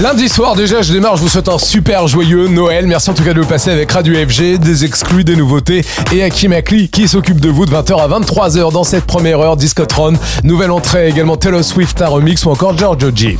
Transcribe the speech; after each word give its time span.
Lundi 0.00 0.30
soir 0.30 0.56
déjà 0.56 0.80
je 0.80 0.90
démarre, 0.90 1.16
je 1.16 1.20
vous 1.22 1.28
souhaite 1.28 1.50
un 1.50 1.58
super 1.58 2.06
joyeux 2.08 2.48
Noël. 2.48 2.86
Merci 2.86 3.10
en 3.10 3.14
tout 3.14 3.22
cas 3.22 3.34
de 3.34 3.40
vous 3.40 3.46
passer 3.46 3.70
avec 3.70 3.92
Radio 3.92 4.14
FG, 4.14 4.58
des 4.58 4.86
exclus, 4.86 5.22
des 5.22 5.36
nouveautés 5.36 5.84
et 6.12 6.22
Hakim 6.22 6.54
Akli 6.54 6.88
qui 6.88 7.06
s'occupe 7.06 7.40
de 7.40 7.50
vous 7.50 7.66
de 7.66 7.72
20h 7.72 8.00
à 8.00 8.08
23h 8.08 8.72
dans 8.72 8.84
cette 8.84 9.04
première 9.04 9.38
heure 9.40 9.58
Discotron. 9.58 10.14
Nouvelle 10.44 10.70
entrée 10.70 11.08
également 11.08 11.36
Taylor 11.36 11.62
Swift, 11.62 12.00
un 12.00 12.06
remix 12.06 12.42
ou 12.46 12.50
encore 12.50 12.76
Giorgio 12.76 13.10
G. 13.14 13.36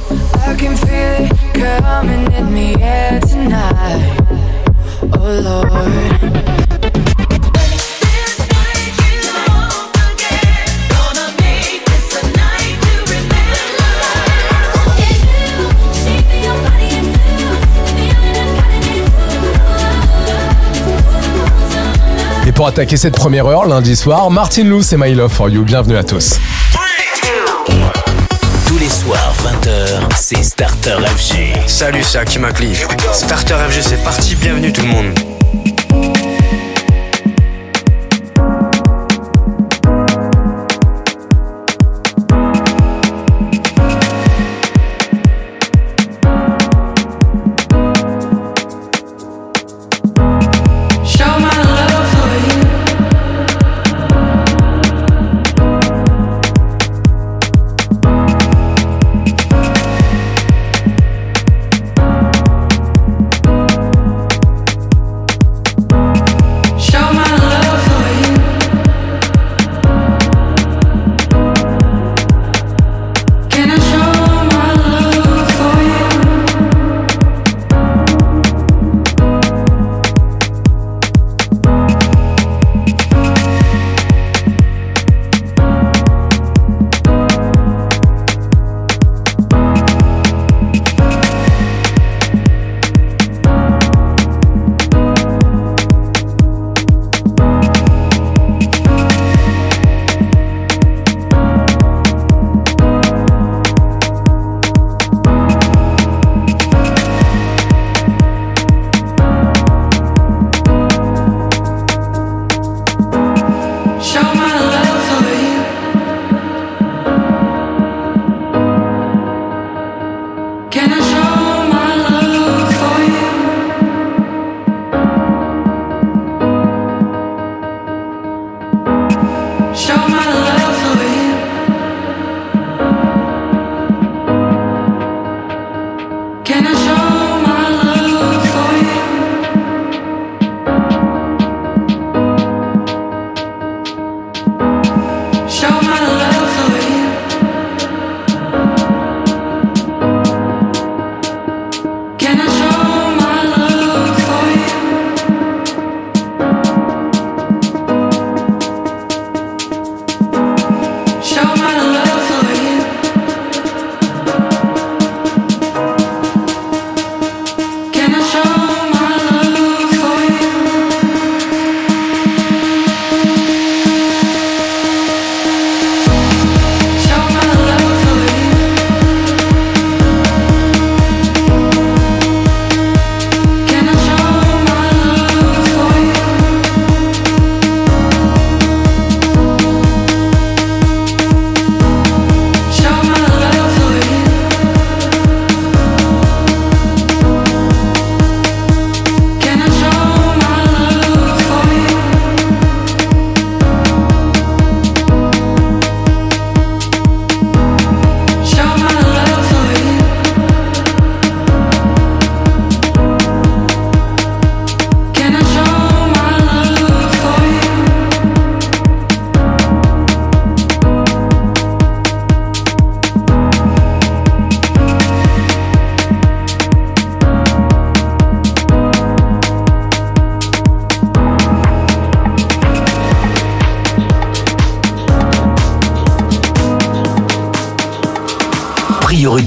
pour 22.62 22.68
attaquer 22.68 22.96
cette 22.96 23.16
première 23.16 23.46
heure, 23.46 23.66
lundi 23.66 23.96
soir, 23.96 24.30
Martin 24.30 24.62
Lou 24.62 24.82
et 24.82 24.96
My 24.96 25.12
Love 25.16 25.32
for 25.32 25.50
You. 25.50 25.64
Bienvenue 25.64 25.96
à 25.96 26.04
tous. 26.04 26.38
Tous 28.68 28.78
les 28.78 28.88
soirs, 28.88 29.34
20h, 29.42 30.14
c'est 30.14 30.44
Starter 30.44 30.94
FG. 31.16 31.56
Salut, 31.66 32.04
c'est 32.04 32.18
Hakim 32.18 32.44
Akli. 32.44 32.76
Starter 33.12 33.56
FG, 33.68 33.80
c'est 33.82 34.04
parti. 34.04 34.36
Bienvenue 34.36 34.72
tout 34.72 34.82
le 34.82 34.86
monde. 34.86 35.31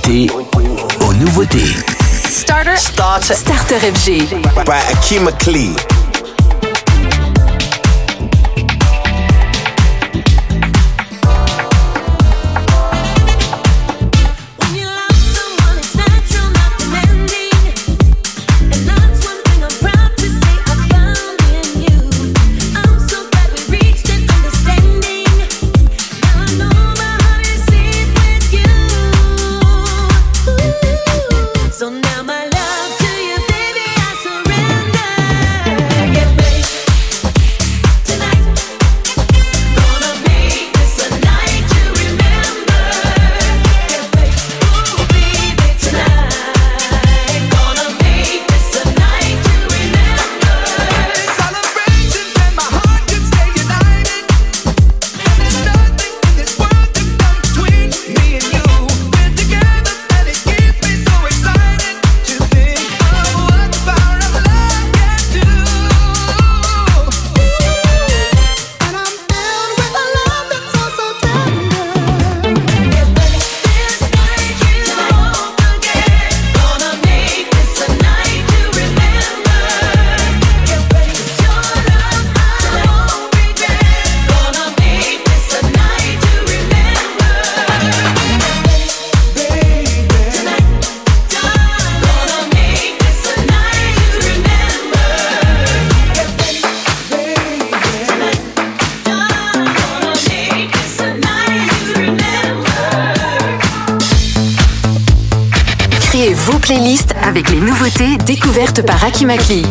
Priorité 0.06 0.31
aux 1.02 1.13
nouveautés. 1.16 1.74
Starter. 2.30 2.78
Starter. 2.78 3.34
Starter 3.34 3.80
FG. 3.80 4.30
By 4.63 4.78
Hakim 4.92 5.28
Akli. 5.28 5.94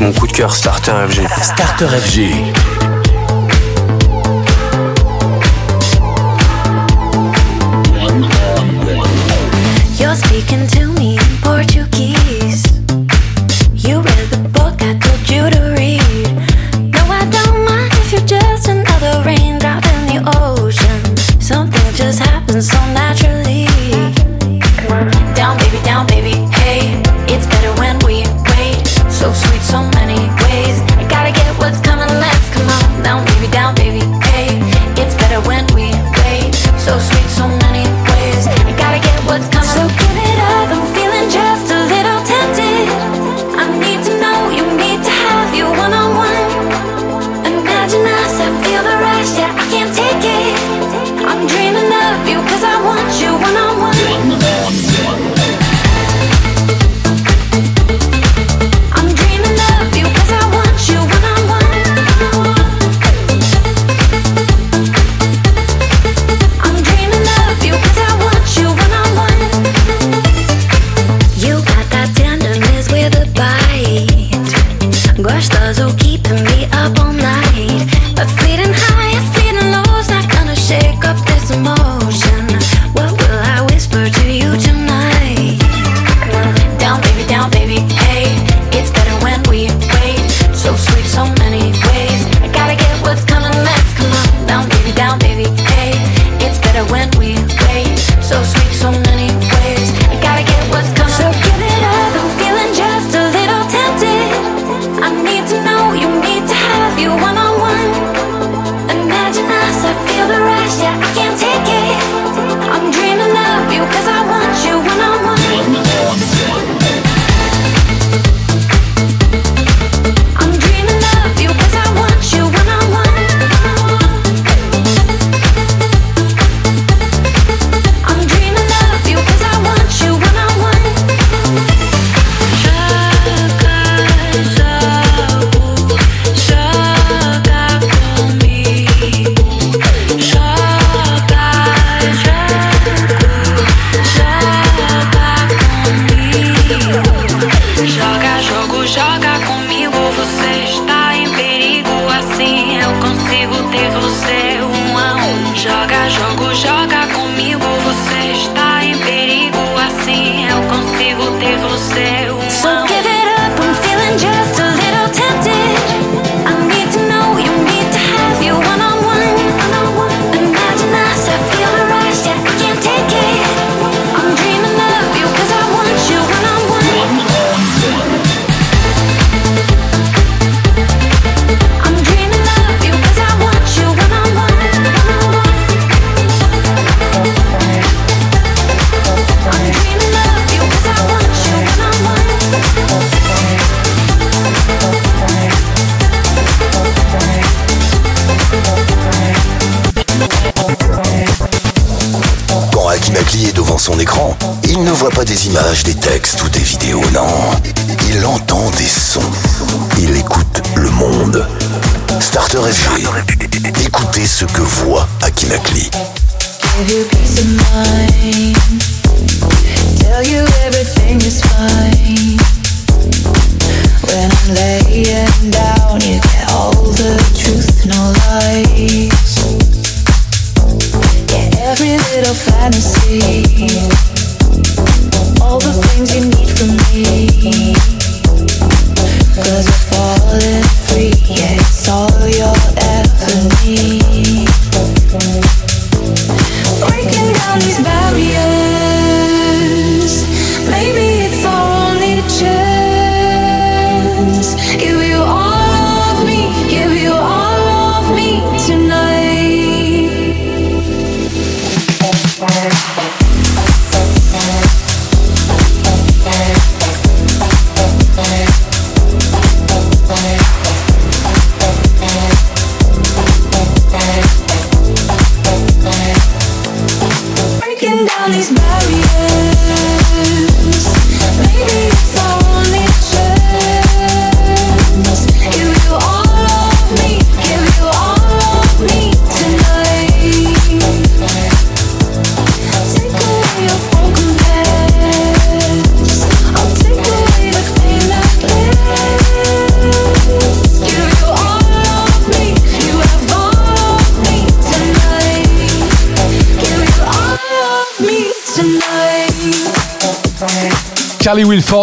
Mon 0.00 0.12
coup 0.12 0.26
de 0.26 0.32
cœur 0.32 0.52
Starter 0.52 0.92
FG. 1.08 1.28
Starter 1.40 1.86
FG. 1.86 2.93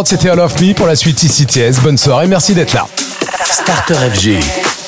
C'était 0.03 0.29
All 0.29 0.39
of 0.39 0.59
Me 0.59 0.73
pour 0.73 0.87
la 0.87 0.95
suite 0.95 1.21
ICTS. 1.21 1.79
Bonne 1.83 1.97
soirée, 1.97 2.27
merci 2.27 2.53
d'être 2.53 2.73
là. 2.73 2.87
Starter 3.51 3.93
FG. 3.93 4.80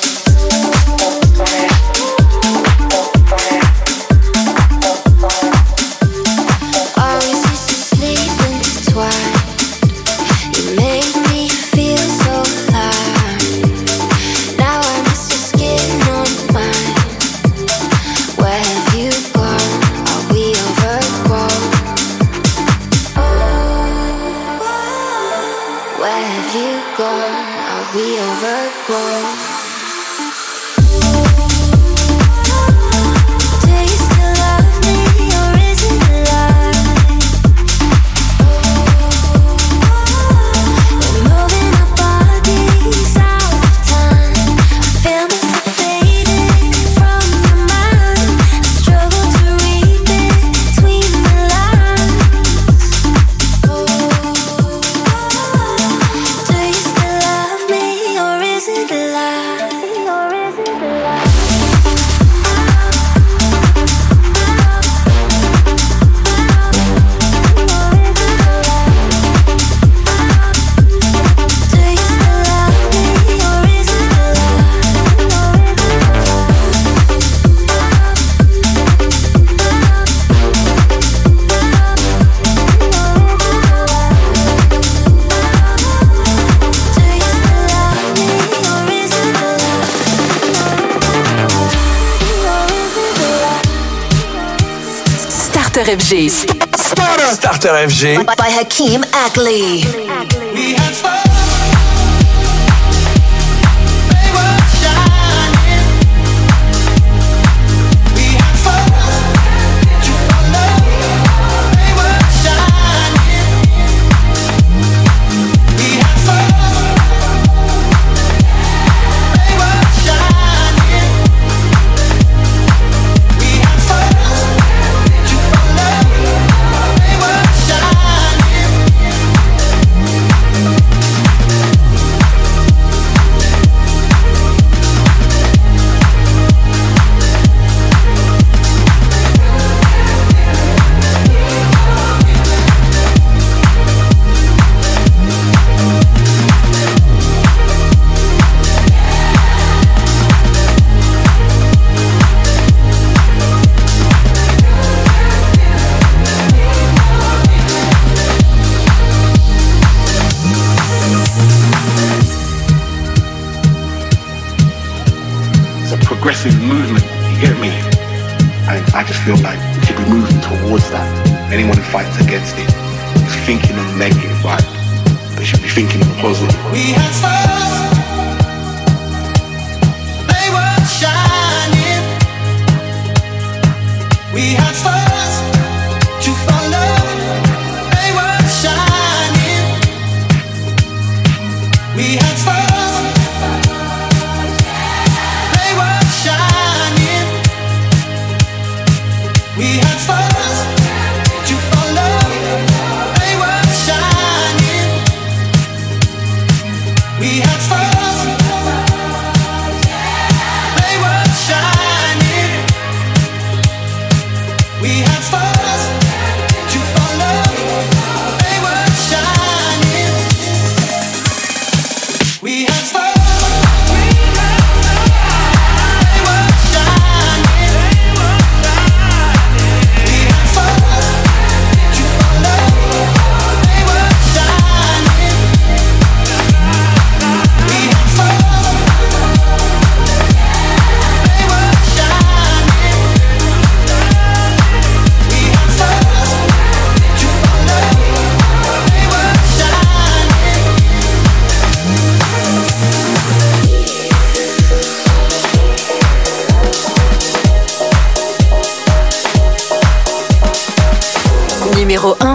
FG. 96.14 96.46
Starter, 96.76 97.34
Starter 97.34 97.74
FG. 97.88 98.24
By 98.36 98.50
Hakeem 98.50 99.02
Ackley. 99.12 100.13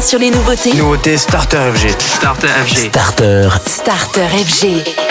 Sur 0.09 0.17
les 0.17 0.31
nouveautés. 0.31 0.73
Nouveautés 0.73 1.17
Starter 1.17 1.59
FG. 1.71 1.89
Starter 1.99 2.47
FG. 2.47 2.89
Starter. 2.89 3.49
Starter 3.67 4.27
FG. 4.43 5.08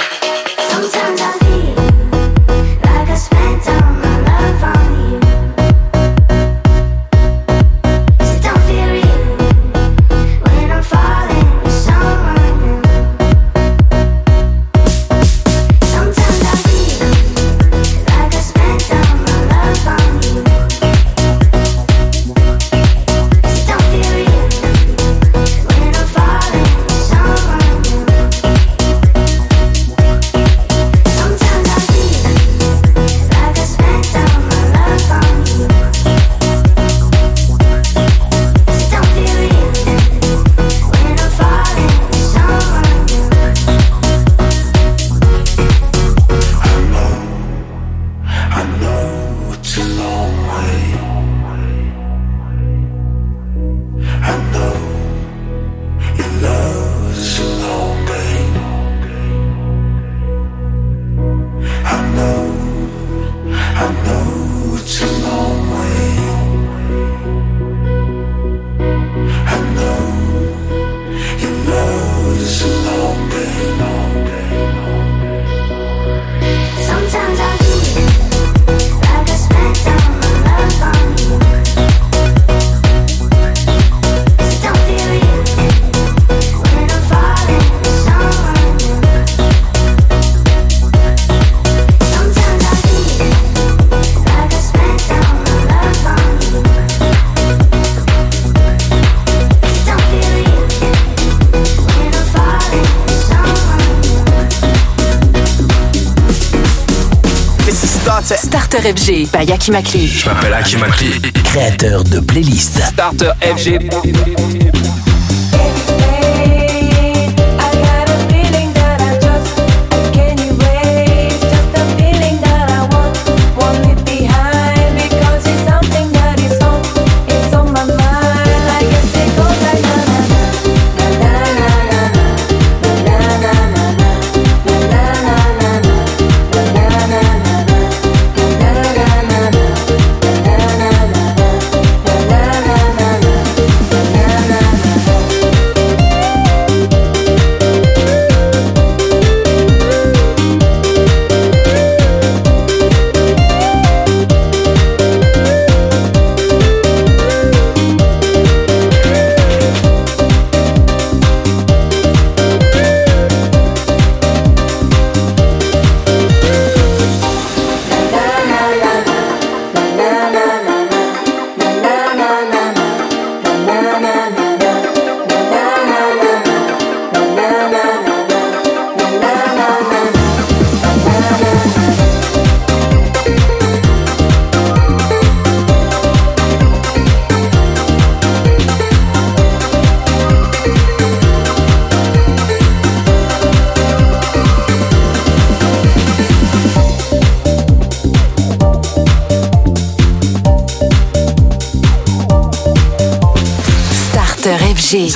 FG 108.89 109.29
by 109.31 109.53
Akimakli. 109.53 110.09
Je 110.09 110.25
m'appelle 110.25 110.55
Akimakli, 110.55 111.21
créateur 111.45 112.05
de 112.05 112.21
playlists. 112.21 112.81
Starter 112.83 113.33
FG. 113.43 114.78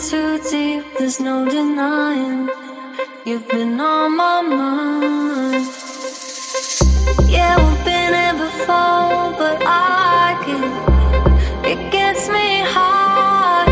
too 0.00 0.38
deep, 0.50 0.84
there's 0.98 1.20
no 1.20 1.48
denying. 1.48 2.50
You've 3.24 3.48
been 3.48 3.80
on 3.80 4.16
my 4.16 4.42
mind. 4.42 5.66
Yeah, 7.30 7.56
we've 7.56 7.84
been 7.84 8.12
here 8.12 8.34
before, 8.34 9.32
but 9.40 9.62
I 9.64 10.36
can. 10.44 11.64
It 11.64 11.90
gets 11.90 12.28
me 12.28 12.60
high. 12.74 13.66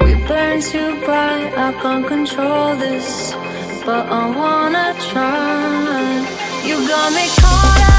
We 0.00 0.14
burn 0.26 0.60
too 0.60 0.98
bright, 1.04 1.52
I 1.56 1.72
can't 1.80 2.06
control 2.06 2.74
this, 2.76 3.32
but 3.84 4.06
I 4.08 4.30
wanna 4.34 4.94
try. 5.10 6.26
You 6.64 6.76
got 6.88 7.12
me 7.12 7.28
caught 7.36 7.90
up. 7.90 7.95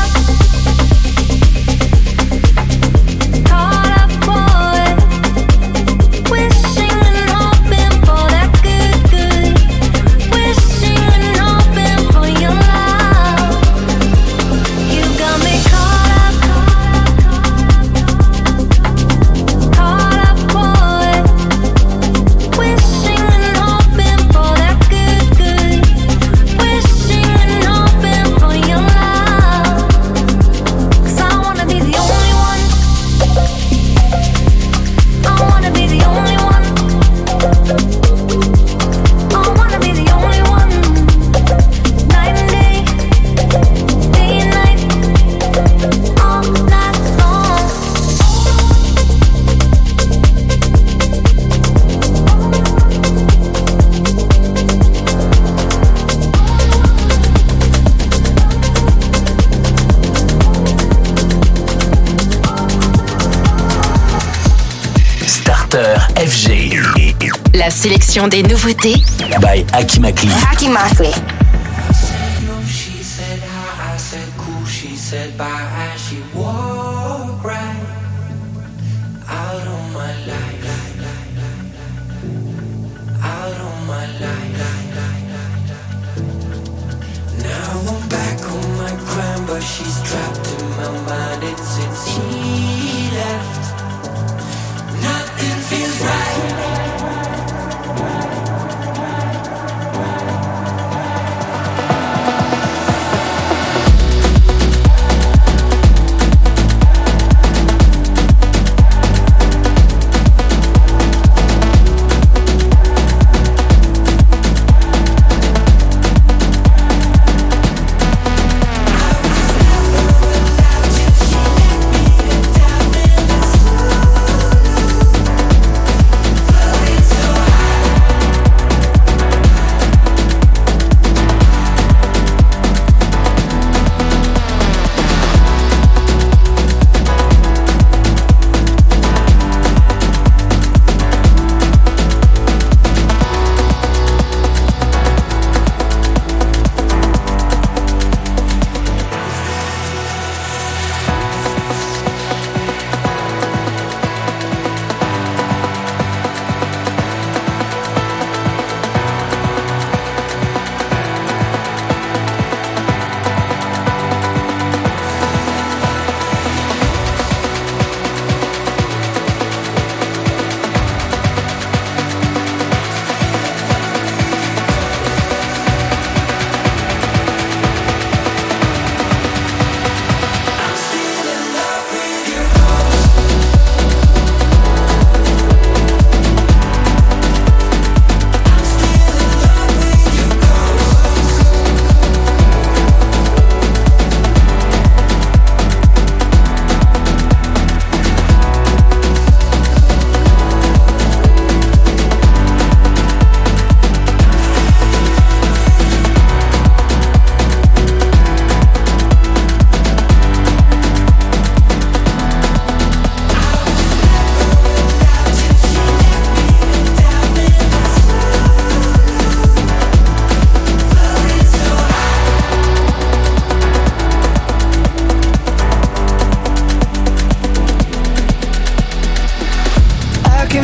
sélection 67.87 68.27
des 68.27 68.43
nouveautés 68.43 68.95
by 69.39 69.65
Akimakli. 69.71 70.29
Akimakli. 70.51 71.36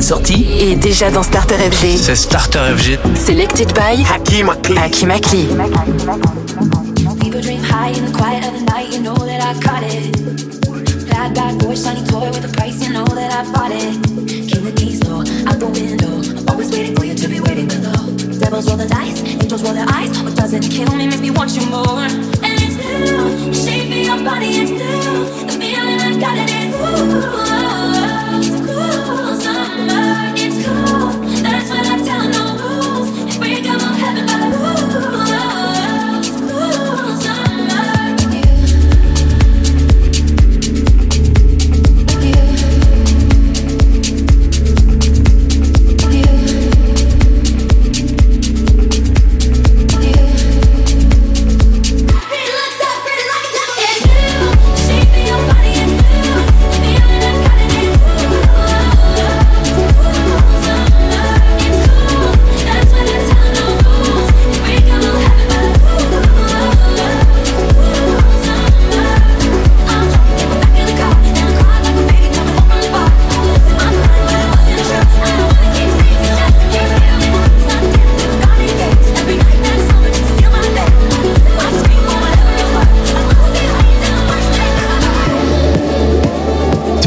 À 0.00 0.02
peine 0.02 0.08
sorti, 0.08 0.46
Et 0.58 0.76
déjà 0.76 1.10
dans 1.10 1.22
Starter 1.22 1.56
FG. 1.56 1.98
C'est 1.98 2.16
Starter 2.16 2.74
FG. 2.74 2.98
Selected 3.14 3.74
by 3.74 4.02
Hakeem 4.02 4.48
Akli. 4.48 4.78
Hakim 4.78 5.10
Akli. 5.10 5.46
Fever 7.20 7.42
dream 7.42 7.62
high 7.62 7.92
in 7.94 8.06
the 8.06 8.12
quiet 8.16 8.46
of 8.46 8.54
the 8.54 8.64
night, 8.72 8.90
you 8.90 9.02
know 9.02 9.14
that 9.14 9.42
I 9.42 9.52
caught 9.60 9.82
it. 9.82 10.16
Bad, 11.10 11.34
bad 11.34 11.58
boy, 11.58 11.74
shiny 11.74 12.02
toy 12.06 12.30
with 12.30 12.46
a 12.46 12.52
price, 12.56 12.82
you 12.82 12.94
know 12.94 13.04
that 13.04 13.30
I 13.30 13.44
bought 13.52 13.72
it. 13.72 13.92
King 14.48 14.64
the 14.64 14.72
keys, 14.74 15.00
no, 15.04 15.18
out 15.46 15.60
the 15.60 15.68
window. 15.68 16.40
I'm 16.40 16.48
always 16.48 16.72
waiting 16.72 16.96
for 16.96 17.04
you 17.04 17.14
to 17.14 17.28
be 17.28 17.40
waiting 17.40 17.68
below. 17.68 18.16
Devils 18.40 18.68
roll 18.68 18.78
the 18.78 18.88
dice, 18.88 19.22
angels 19.22 19.62
roll 19.62 19.74
their 19.74 19.88
eyes. 19.90 20.16
What 20.22 20.34
doesn't 20.34 20.62
kill 20.62 20.96
me 20.96 21.08
makes 21.08 21.20
me 21.20 21.30
want 21.30 21.50
you 21.52 21.66
more. 21.66 22.08
And 22.40 22.56
it's 22.56 22.76
new, 22.80 23.48
you 23.48 23.52
shape 23.52 23.90
me 23.90 24.06
your 24.06 24.24
body, 24.24 24.48
it's 24.64 24.70
new. 24.70 25.28
The 25.44 25.52
feeling 25.60 26.00
I've 26.00 26.18
got 26.18 26.38
it 26.38 26.48
is 26.48 27.44
ooh. 27.44 27.49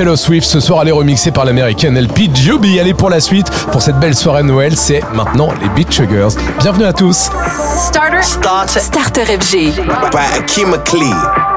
Taylor 0.03 0.17
Swift 0.17 0.45
ce 0.45 0.59
soir 0.59 0.81
elle 0.81 0.89
est 0.89 0.91
remixée 0.91 1.31
par 1.31 1.45
l'américaine 1.45 1.97
LP 1.97 2.35
Joby. 2.35 2.77
Allez 2.77 2.93
pour 2.93 3.09
la 3.09 3.21
suite 3.21 3.49
pour 3.71 3.81
cette 3.81 3.97
belle 4.01 4.15
soirée 4.15 4.41
de 4.43 4.47
Noël, 4.49 4.75
c'est 4.75 5.01
maintenant 5.13 5.53
les 5.61 5.69
Beat 5.69 5.93
Sugars. 5.93 6.31
Bienvenue 6.59 6.83
à 6.83 6.91
tous. 6.91 7.29
Starter. 7.77 8.21
Starter. 8.21 8.79
Starter 8.81 9.23
FG. 9.23 9.75
By 10.11 10.39
Hakeem 10.39 10.73
Akli. 10.73 11.52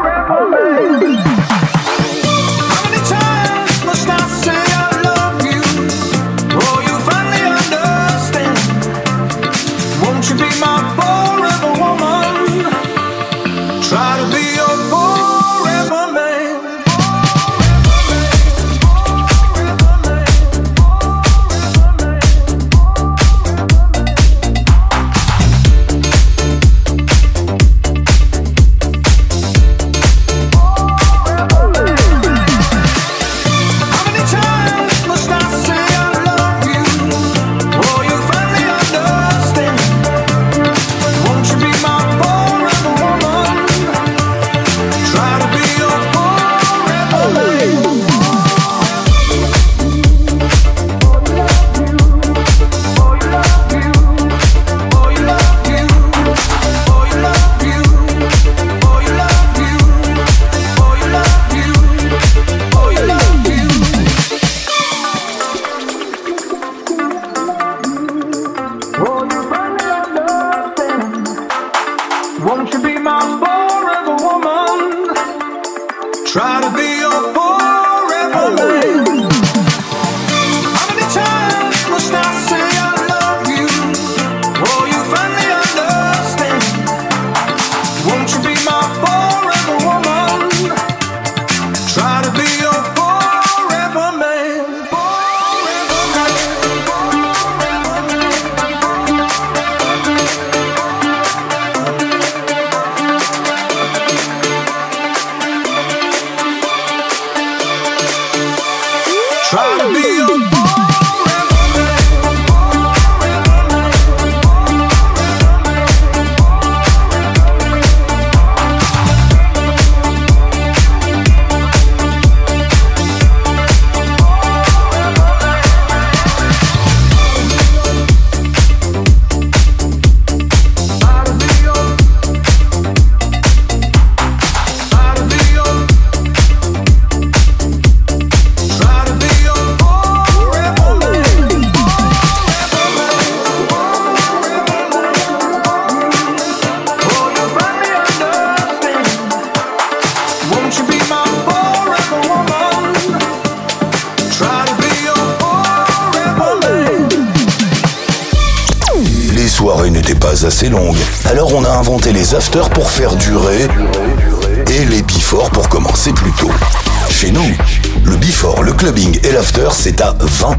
C'est 170.28 170.55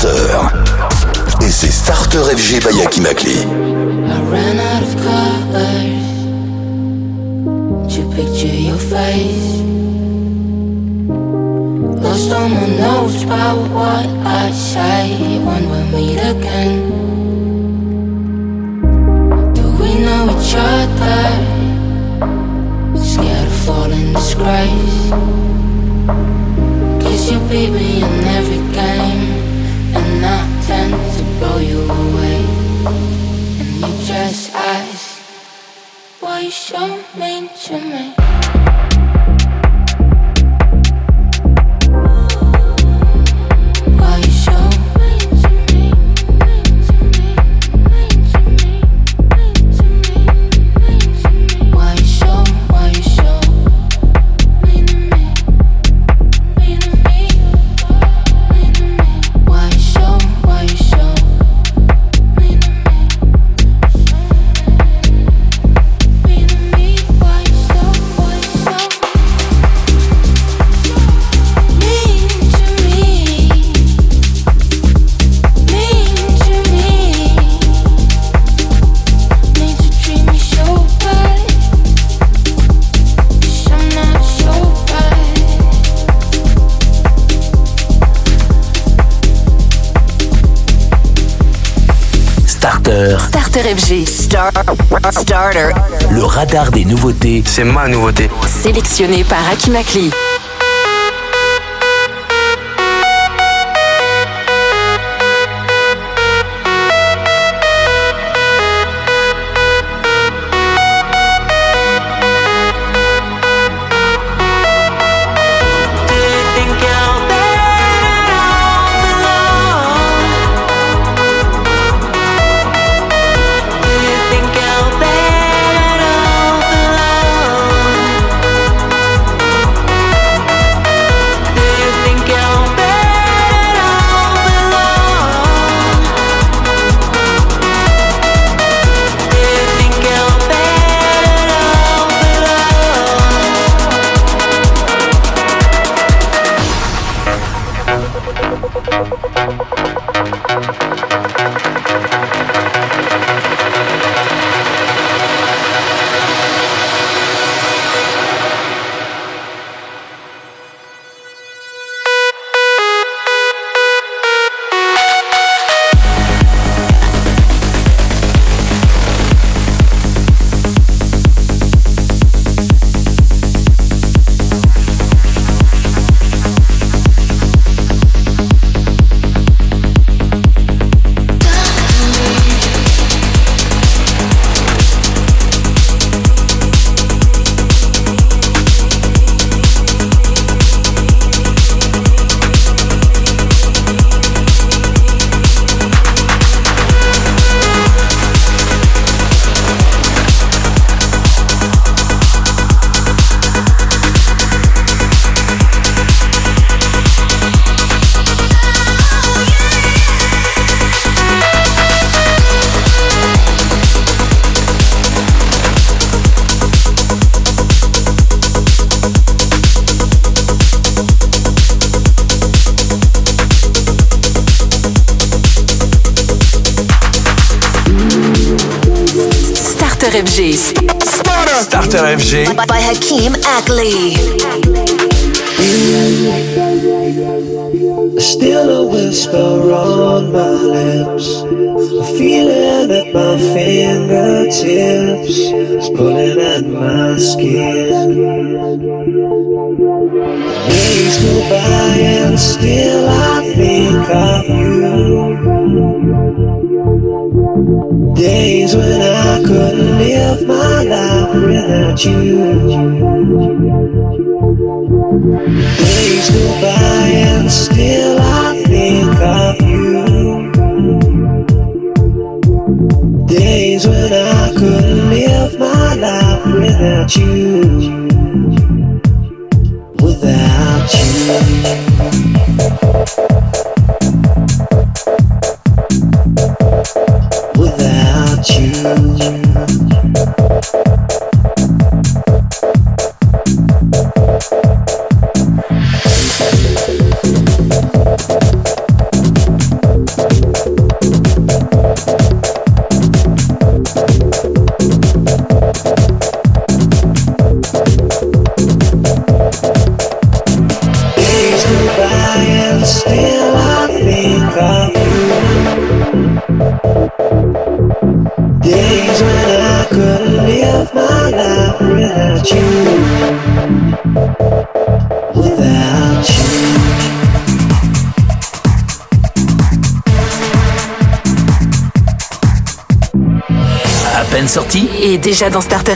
C'est 97.45 97.63
ma 97.63 97.87
nouveauté. 97.87 98.29
Sélectionné 98.47 99.23
par 99.23 99.39
Akimakli. 99.51 100.11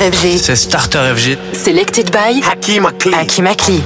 FG. 0.02 0.40
C'est 0.40 0.56
Starter 0.56 1.14
FG. 1.16 1.38
Selected 1.54 2.12
by 2.12 2.42
Hakim 2.42 2.86
Akli. 2.88 3.14
Hakim 3.14 3.46
Akli. 3.46 3.84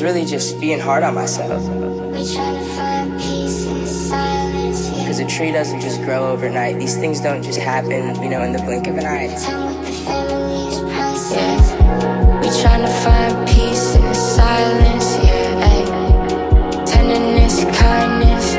Was 0.00 0.14
really 0.14 0.24
just 0.24 0.58
being 0.60 0.80
hard 0.80 1.02
on 1.02 1.14
myself. 1.14 1.62
We 1.62 2.34
try 2.34 2.52
to 2.52 2.64
find 2.76 3.20
peace 3.20 3.66
in 3.66 3.80
the 3.80 3.86
silence. 3.86 4.88
Yeah. 4.88 4.98
Because 4.98 5.18
a 5.18 5.26
tree 5.26 5.52
doesn't 5.52 5.80
just 5.80 6.00
grow 6.02 6.28
overnight. 6.28 6.78
These 6.78 6.96
things 6.96 7.20
don't 7.20 7.42
just 7.42 7.58
happen, 7.58 8.22
you 8.22 8.30
know, 8.30 8.42
in 8.42 8.52
the 8.52 8.62
blink 8.62 8.86
of 8.86 8.96
an 8.96 9.04
eye. 9.04 9.28
Time 9.44 9.66
with 9.66 9.86
the 9.86 9.92
family 10.04 10.68
is 10.68 10.78
priceless. 10.80 11.70
Yeah. 11.72 12.40
We 12.40 12.48
trying 12.62 12.82
to 12.82 12.94
find 13.04 13.48
peace 13.48 13.94
in 13.96 14.02
the 14.02 14.14
silence. 14.14 15.08
Yeah. 15.22 15.68
Ay. 15.68 16.84
Tenderness, 16.86 17.64
kindness. 17.78 18.54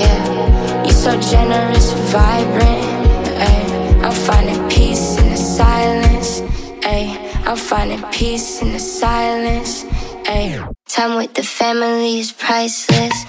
Yeah. 0.00 0.82
You're 0.84 1.00
so 1.06 1.12
generous, 1.20 1.92
vibrant. 2.14 3.28
Ay. 3.36 4.00
I'm 4.02 4.12
finding 4.12 4.68
peace 4.70 5.18
in 5.18 5.28
the 5.28 5.36
silence. 5.36 6.40
Ay. 6.84 7.04
I'm 7.44 7.56
finding 7.56 8.02
peace 8.12 8.62
in 8.62 8.72
the 8.72 8.78
silence. 8.78 9.84
Ay. 10.26 10.75
Time 10.96 11.16
with 11.16 11.34
the 11.34 11.42
family 11.42 12.20
is 12.20 12.32
priceless. 12.32 13.26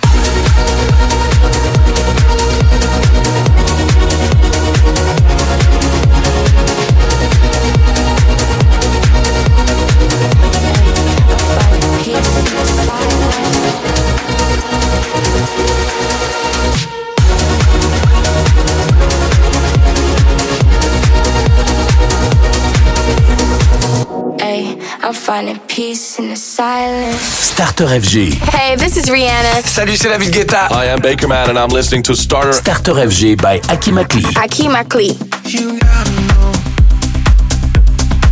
Finding 25.27 25.59
peace 25.67 26.19
in 26.19 26.29
the 26.29 26.37
silence. 26.37 27.19
Starter 27.19 27.83
FG. 27.83 28.31
Hey, 28.55 28.77
this 28.77 28.95
is 28.95 29.07
Rihanna. 29.09 29.61
Salut, 29.65 29.97
c'est 29.97 30.07
David 30.07 30.31
Guetta. 30.33 30.71
I 30.71 30.85
am 30.85 31.01
Baker 31.01 31.27
Man 31.27 31.49
and 31.49 31.59
I'm 31.59 31.67
listening 31.67 32.01
to 32.03 32.15
Starter. 32.15 32.53
Starter 32.53 32.93
FG 32.93 33.35
by 33.41 33.59
Hakim 33.65 33.95
Akli. 33.95 34.23
Hakim 34.37 34.71
Akli. 34.71 35.09
You 35.51 35.77
gotta 35.79 36.11
know 36.29 36.53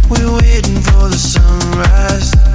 we're 0.09 0.37
waiting 0.39 0.79
for 0.83 1.09
the 1.09 1.17
sunrise. 1.17 2.54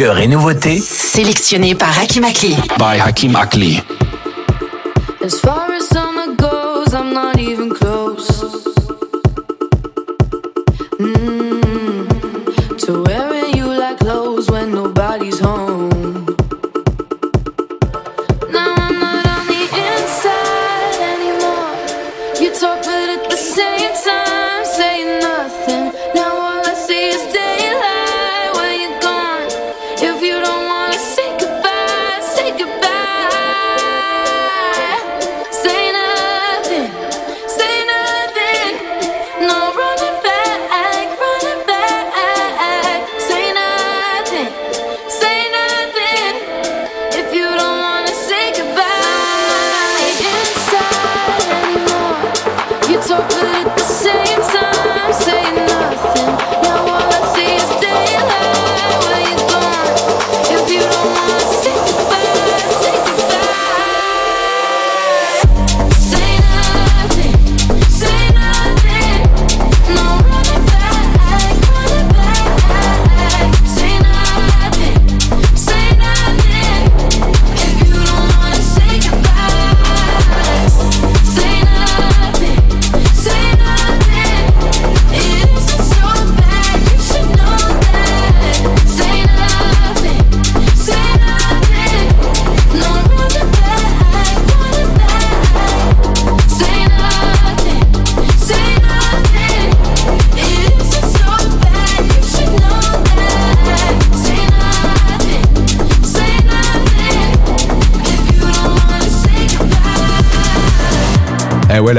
De 0.00 0.04
cœur 0.06 0.18
et 0.18 0.28
nouveautés 0.28 0.78
Sélectionné 0.78 1.74
par 1.74 1.90
Hakim 2.00 2.24
Akli. 2.24 2.56
by 2.78 2.98
Hakim 3.04 3.36
Akli. 3.36 3.82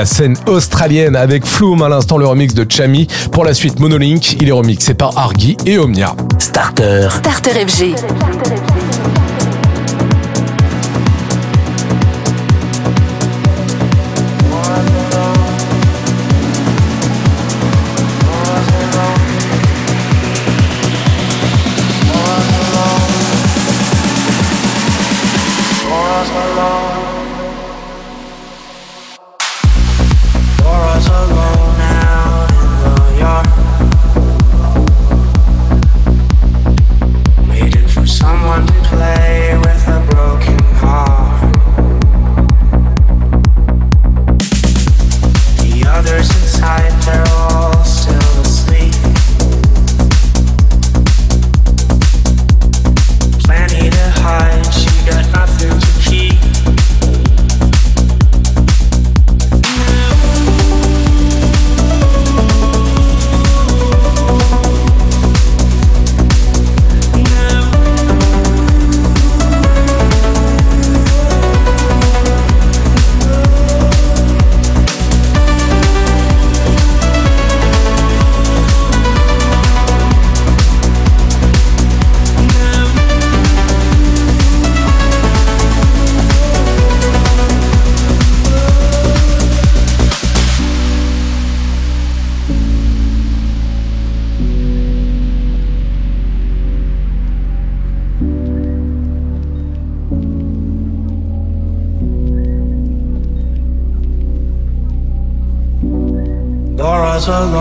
la 0.01 0.05
scène 0.07 0.35
australienne 0.47 1.15
avec 1.15 1.45
Flume 1.45 1.83
à 1.83 1.87
l'instant 1.87 2.17
le 2.17 2.25
remix 2.25 2.55
de 2.55 2.65
Chami. 2.67 3.05
Pour 3.31 3.45
la 3.45 3.53
suite 3.53 3.79
Monolink, 3.79 4.33
il 4.41 4.49
est 4.49 4.51
remixé 4.51 4.95
par 4.95 5.15
Argy 5.15 5.55
et 5.63 5.77
Omnia. 5.77 6.15
Starter. 6.39 7.07
Starter 7.11 7.51
FG. 7.67 7.95
Starter 7.95 8.55
FG. 8.55 8.70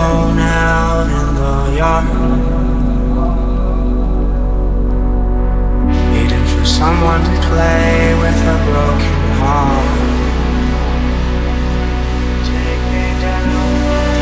alone 0.00 0.38
out 0.38 1.06
in 1.18 1.28
the 1.34 1.76
yard. 1.76 2.06
waiting 6.12 6.46
for 6.52 6.64
someone 6.64 7.22
to 7.24 7.36
play 7.48 8.14
with 8.22 8.38
a 8.54 8.56
broken 8.68 9.20
heart. 9.40 9.98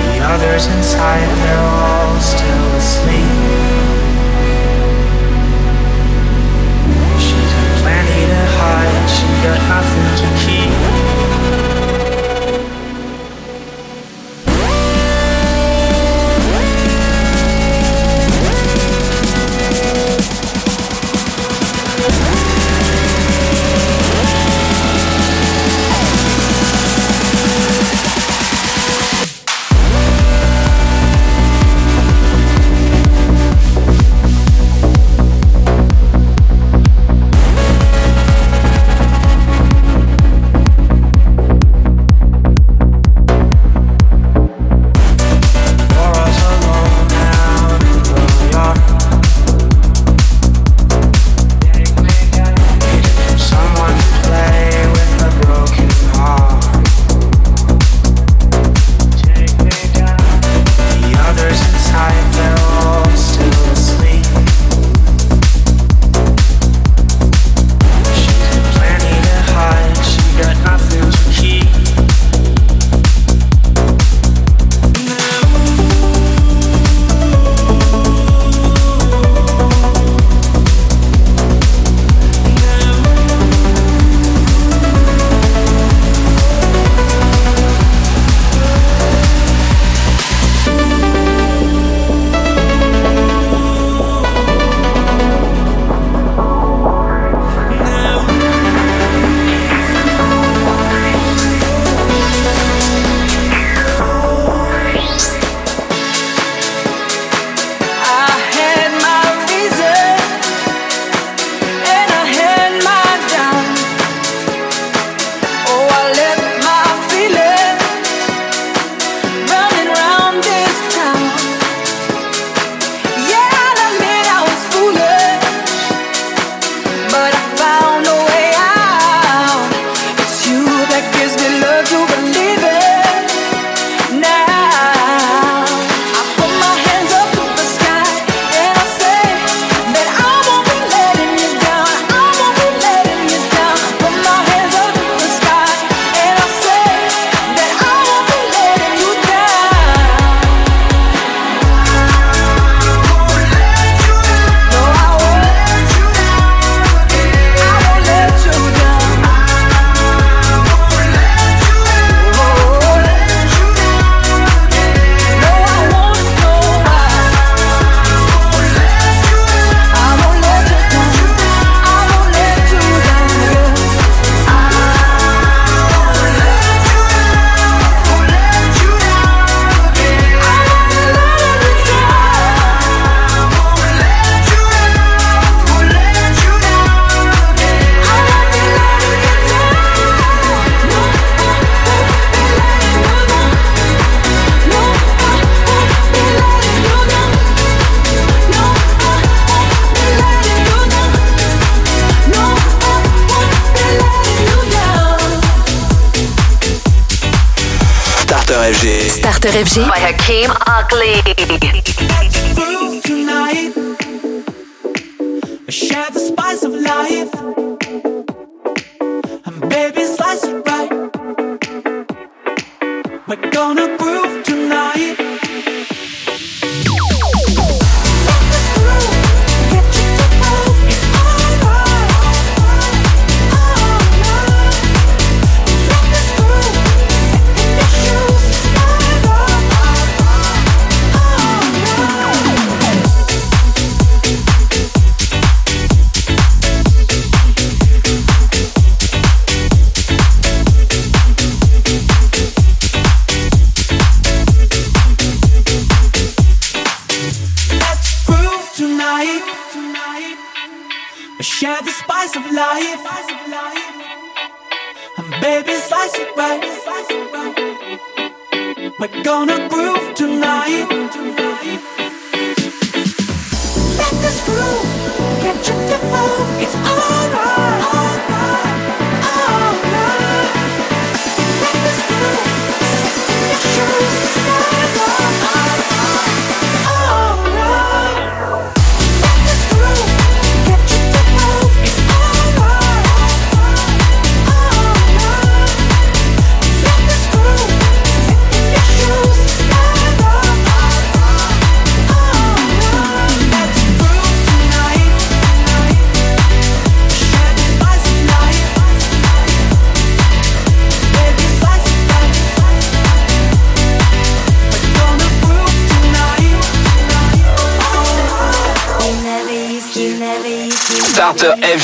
The 0.03 0.18
others 0.35 0.66
inside, 0.74 1.29
they're 1.43 1.66
all 1.83 2.20
still 2.20 2.68
asleep. 2.83 3.35
She's 7.24 7.51
got 7.55 7.68
plenty 7.83 8.22
to 8.33 8.43
hide, 8.59 9.07
she 9.14 9.26
got 9.45 9.61
nothing 9.72 10.09
to 10.20 10.29
keep. 10.43 10.58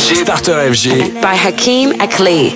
FG. 0.05 0.17
Starter 0.17 0.59
FG. 0.71 0.87
By 1.23 1.37
Hakeem 1.37 1.93
Akli. 1.99 2.53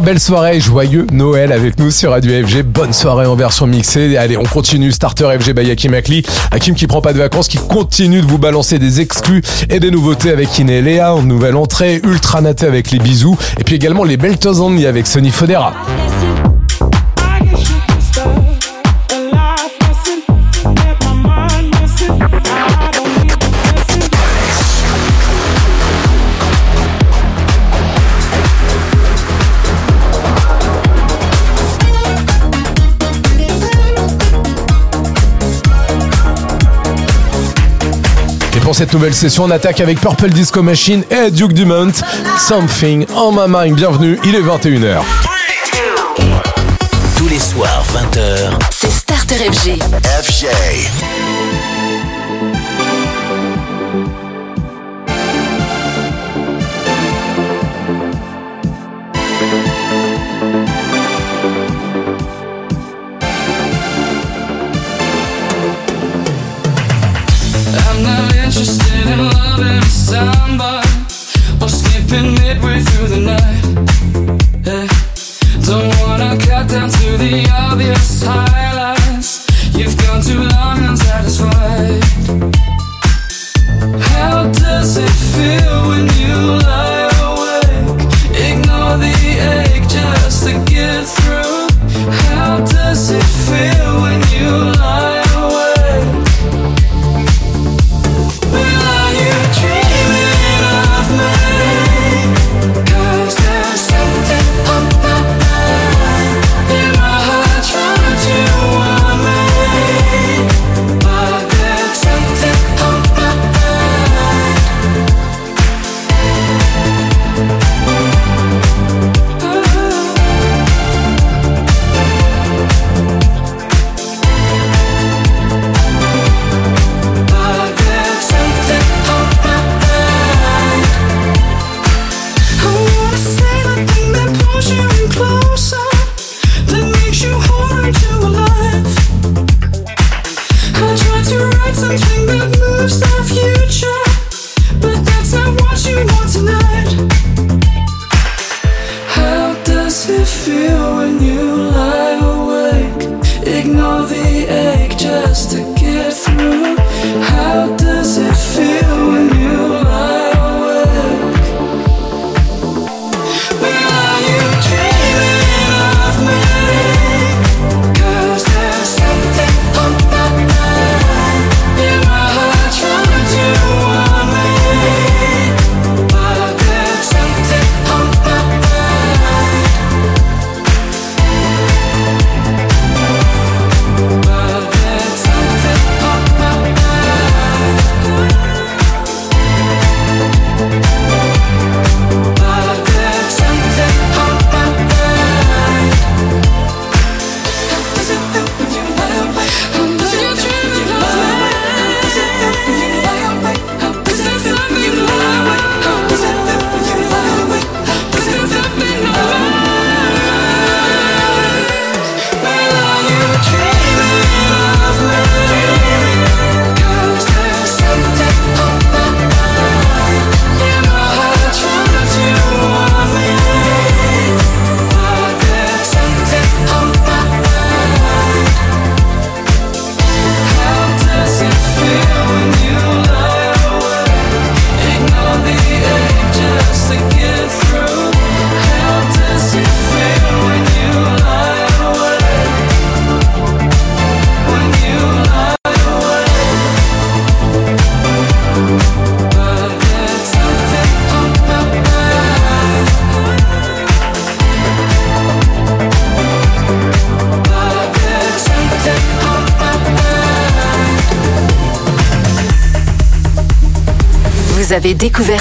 belle 0.00 0.20
soirée, 0.20 0.60
joyeux 0.60 1.06
Noël 1.12 1.52
avec 1.52 1.78
nous 1.78 1.90
sur 1.90 2.10
Radio 2.10 2.46
FG. 2.46 2.62
Bonne 2.62 2.92
soirée 2.92 3.26
en 3.26 3.34
version 3.34 3.66
mixée. 3.66 4.16
Allez, 4.16 4.36
on 4.36 4.44
continue 4.44 4.92
Starter 4.92 5.28
FG 5.38 5.52
by 5.52 5.70
Hakim 5.70 5.94
Akli. 5.94 6.22
Hakim 6.50 6.74
qui 6.74 6.86
prend 6.86 7.00
pas 7.00 7.12
de 7.12 7.18
vacances, 7.18 7.48
qui 7.48 7.58
continue 7.58 8.20
de 8.20 8.26
vous 8.26 8.38
balancer 8.38 8.78
des 8.78 9.00
exclus 9.00 9.42
et 9.68 9.80
des 9.80 9.90
nouveautés 9.90 10.30
avec 10.30 10.58
Iné 10.58 10.80
Léa 10.80 11.14
nouvelle 11.22 11.56
entrée, 11.56 12.00
Ultra 12.04 12.40
Naté 12.40 12.66
avec 12.66 12.90
les 12.90 12.98
bisous 12.98 13.36
et 13.58 13.64
puis 13.64 13.74
également 13.74 14.04
les 14.04 14.16
Beltozandi 14.16 14.86
avec 14.86 15.06
Sony 15.06 15.30
Fodera. 15.30 15.74
cette 38.80 38.94
nouvelle 38.94 39.12
session. 39.12 39.44
On 39.44 39.50
attaque 39.50 39.80
avec 39.80 40.00
Purple 40.00 40.30
Disco 40.30 40.62
Machine 40.62 41.04
et 41.10 41.30
Duke 41.30 41.52
Dumont. 41.52 41.92
Something 42.38 43.04
on 43.14 43.30
my 43.30 43.44
mind. 43.46 43.76
Bienvenue, 43.76 44.18
il 44.24 44.34
est 44.34 44.40
21h. 44.40 45.02
Tous 47.14 47.28
les 47.28 47.38
soirs, 47.38 47.84
20h. 47.92 48.58
C'est 48.70 48.90
Starter 48.90 49.50
FG. 49.52 49.82
FG. 50.22 50.46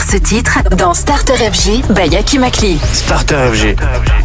ce 0.10 0.18
titre 0.18 0.58
dans 0.76 0.96
Starter 0.96 1.36
FG 1.36 1.84
by 1.94 2.08
Yaki 2.10 2.40
Makli. 2.40 2.80
Starter 2.94 3.52
Starter 3.52 3.52
FG. 3.52 4.19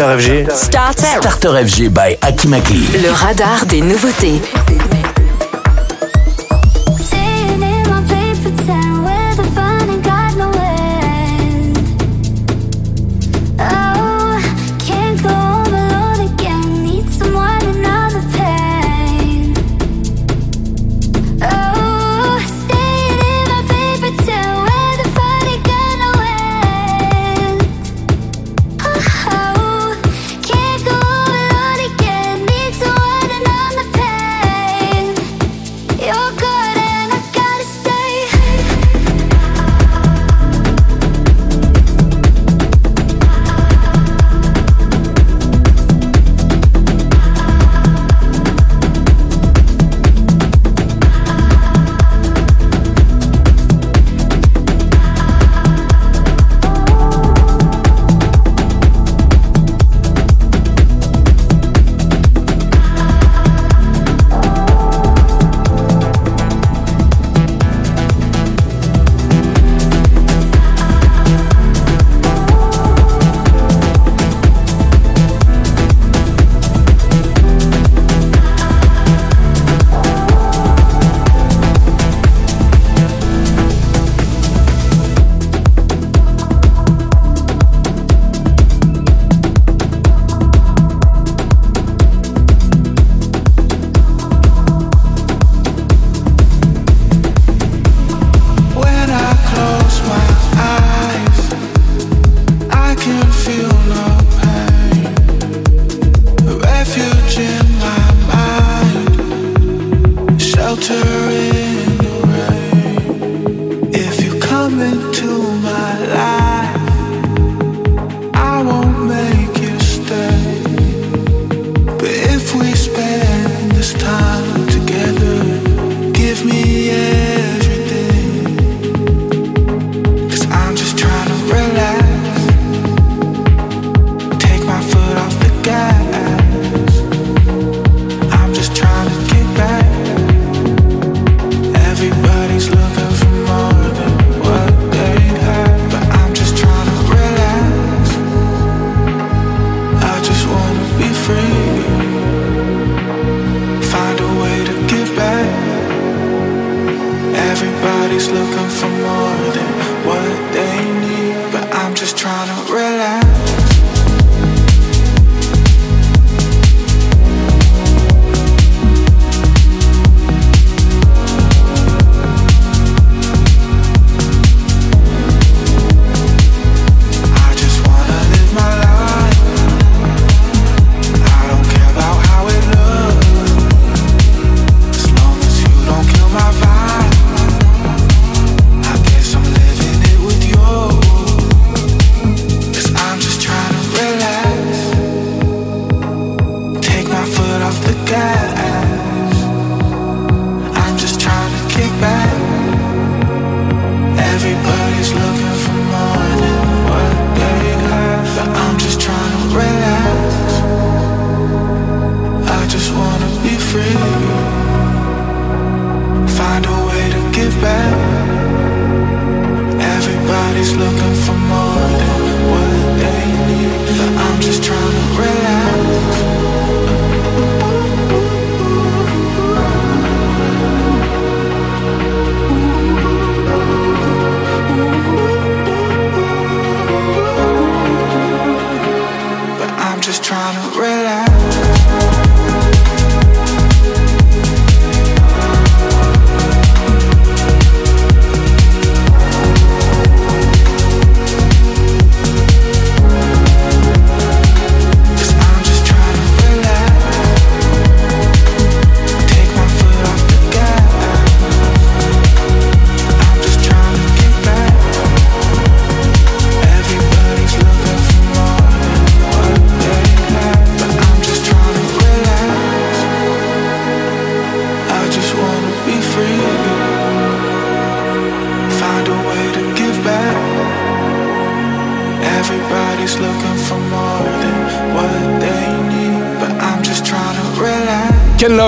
Starter 0.00 0.18
FG. 0.18 0.50
Starter. 0.50 1.06
Starter 1.20 1.66
FG. 1.66 1.90
Le 3.02 3.12
radar 3.12 3.66
des 3.66 3.82
nouveautés. 3.82 4.40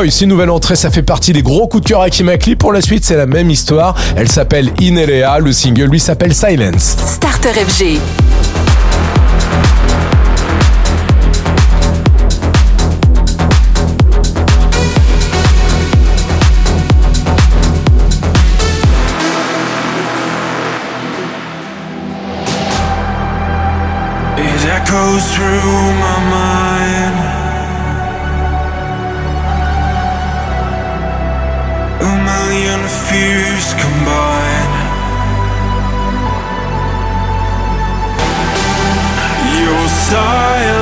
Boy, 0.02 0.10
si 0.10 0.26
nouvelle 0.26 0.50
entrée, 0.50 0.74
ça 0.74 0.90
fait 0.90 1.04
partie 1.04 1.32
des 1.32 1.42
gros 1.42 1.68
coups 1.68 1.84
de 1.84 1.88
cœur 1.90 2.00
à 2.00 2.10
Kimakli. 2.10 2.56
Pour 2.56 2.72
la 2.72 2.80
suite, 2.80 3.04
c'est 3.04 3.14
la 3.14 3.26
même 3.26 3.50
histoire. 3.50 3.94
Elle 4.16 4.28
s'appelle 4.28 4.72
Inerea, 4.80 5.38
le 5.38 5.52
single 5.52 5.84
lui 5.84 6.00
s'appelle 6.00 6.34
Silence. 6.34 6.96
Starter 7.06 7.50
FG. 7.50 8.00
Through 24.84 25.92
my 26.02 26.30
mind 26.30 26.71
silence 40.12 40.81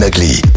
Nagli. 0.00 0.49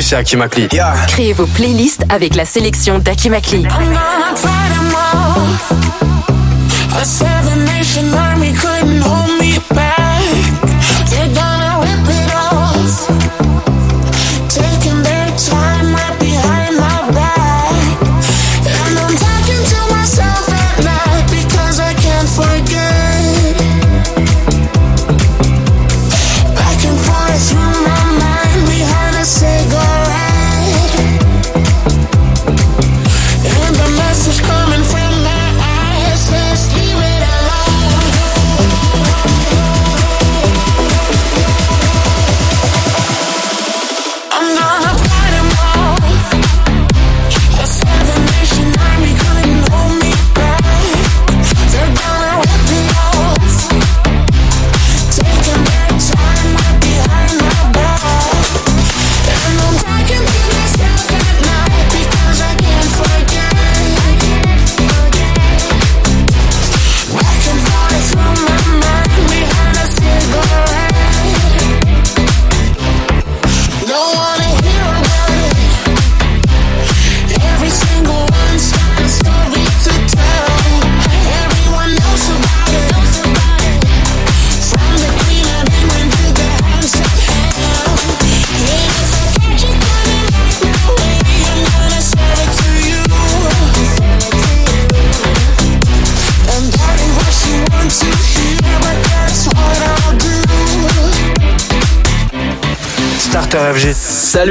C'est 0.00 0.14
Akimakli. 0.16 0.68
Créez 1.08 1.32
vos 1.32 1.46
playlists 1.46 2.04
avec 2.08 2.36
la 2.36 2.44
sélection 2.44 2.98
d'Akimakli. 2.98 3.66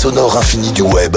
Sonore 0.00 0.38
infini 0.38 0.72
du 0.72 0.80
web 0.80 1.14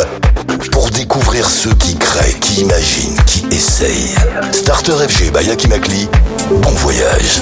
pour 0.74 0.90
découvrir 0.90 1.50
ceux 1.50 1.74
qui 1.76 1.96
créent, 1.96 2.38
qui 2.42 2.64
imaginent, 2.64 3.16
qui 3.26 3.46
essayent. 3.50 4.14
Starter 4.52 4.92
FG 5.08 5.32
by 5.32 5.50
Akimakli, 5.52 6.10
bon 6.50 6.72
voyage. 6.72 7.42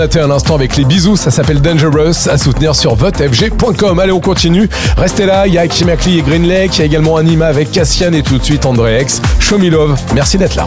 Ultra 0.00 0.06
naté 0.06 0.20
à 0.20 0.26
l'instant 0.26 0.54
avec 0.54 0.76
les 0.76 0.84
bisous, 0.84 1.16
ça 1.16 1.30
s'appelle 1.30 1.60
Dangerous, 1.60 2.28
à 2.30 2.38
soutenir 2.38 2.74
sur 2.74 2.94
votefg.com. 2.94 3.98
Allez, 3.98 4.12
on 4.12 4.20
continue. 4.20 4.68
Restez 4.96 5.26
là, 5.26 5.46
il 5.46 5.54
y 5.54 5.58
a 5.58 5.62
Akimakli 5.62 6.18
et 6.18 6.22
Green 6.22 6.46
Lake, 6.46 6.76
il 6.76 6.78
y 6.78 6.82
a 6.82 6.86
également 6.86 7.16
Anima 7.16 7.46
avec 7.46 7.70
Cassian 7.70 8.12
et 8.12 8.22
tout 8.22 8.38
de 8.38 8.44
suite 8.44 8.64
André 8.64 9.02
X. 9.02 9.20
Show 9.38 9.58
me 9.58 9.68
love. 9.68 9.98
Merci 10.14 10.38
d'être 10.38 10.54
là. 10.54 10.66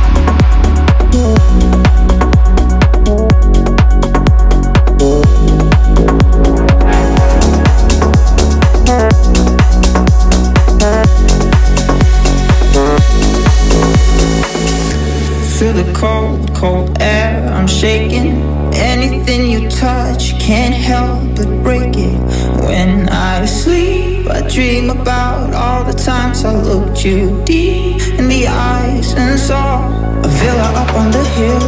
You 27.05 27.43
deep 27.45 28.01
in 28.19 28.27
the 28.27 28.45
eyes 28.47 29.13
and 29.15 29.39
saw 29.39 29.81
a 30.23 30.27
villa 30.27 30.69
up 30.75 30.93
on 30.93 31.09
the 31.09 31.23
hill. 31.33 31.61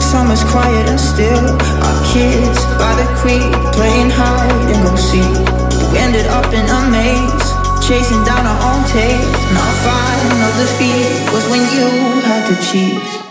Summer's 0.00 0.42
quiet 0.50 0.88
and 0.88 0.98
still. 0.98 1.50
Our 1.86 1.98
kids 2.10 2.58
by 2.82 2.92
the 2.98 3.06
creek 3.14 3.52
playing 3.72 4.10
hide 4.10 4.74
and 4.74 4.82
go 4.82 4.96
seek. 4.96 5.38
We 5.92 5.98
ended 5.98 6.26
up 6.26 6.46
in 6.52 6.66
a 6.66 6.80
maze, 6.90 7.48
chasing 7.86 8.24
down 8.24 8.44
our 8.44 8.60
own 8.74 8.82
tails. 8.90 9.38
And 9.50 9.56
our 9.56 9.76
final 9.86 10.50
defeat 10.58 11.30
was 11.32 11.44
when 11.48 11.62
you 11.78 11.88
had 12.26 12.48
to 12.50 12.56
cheat. 12.66 13.21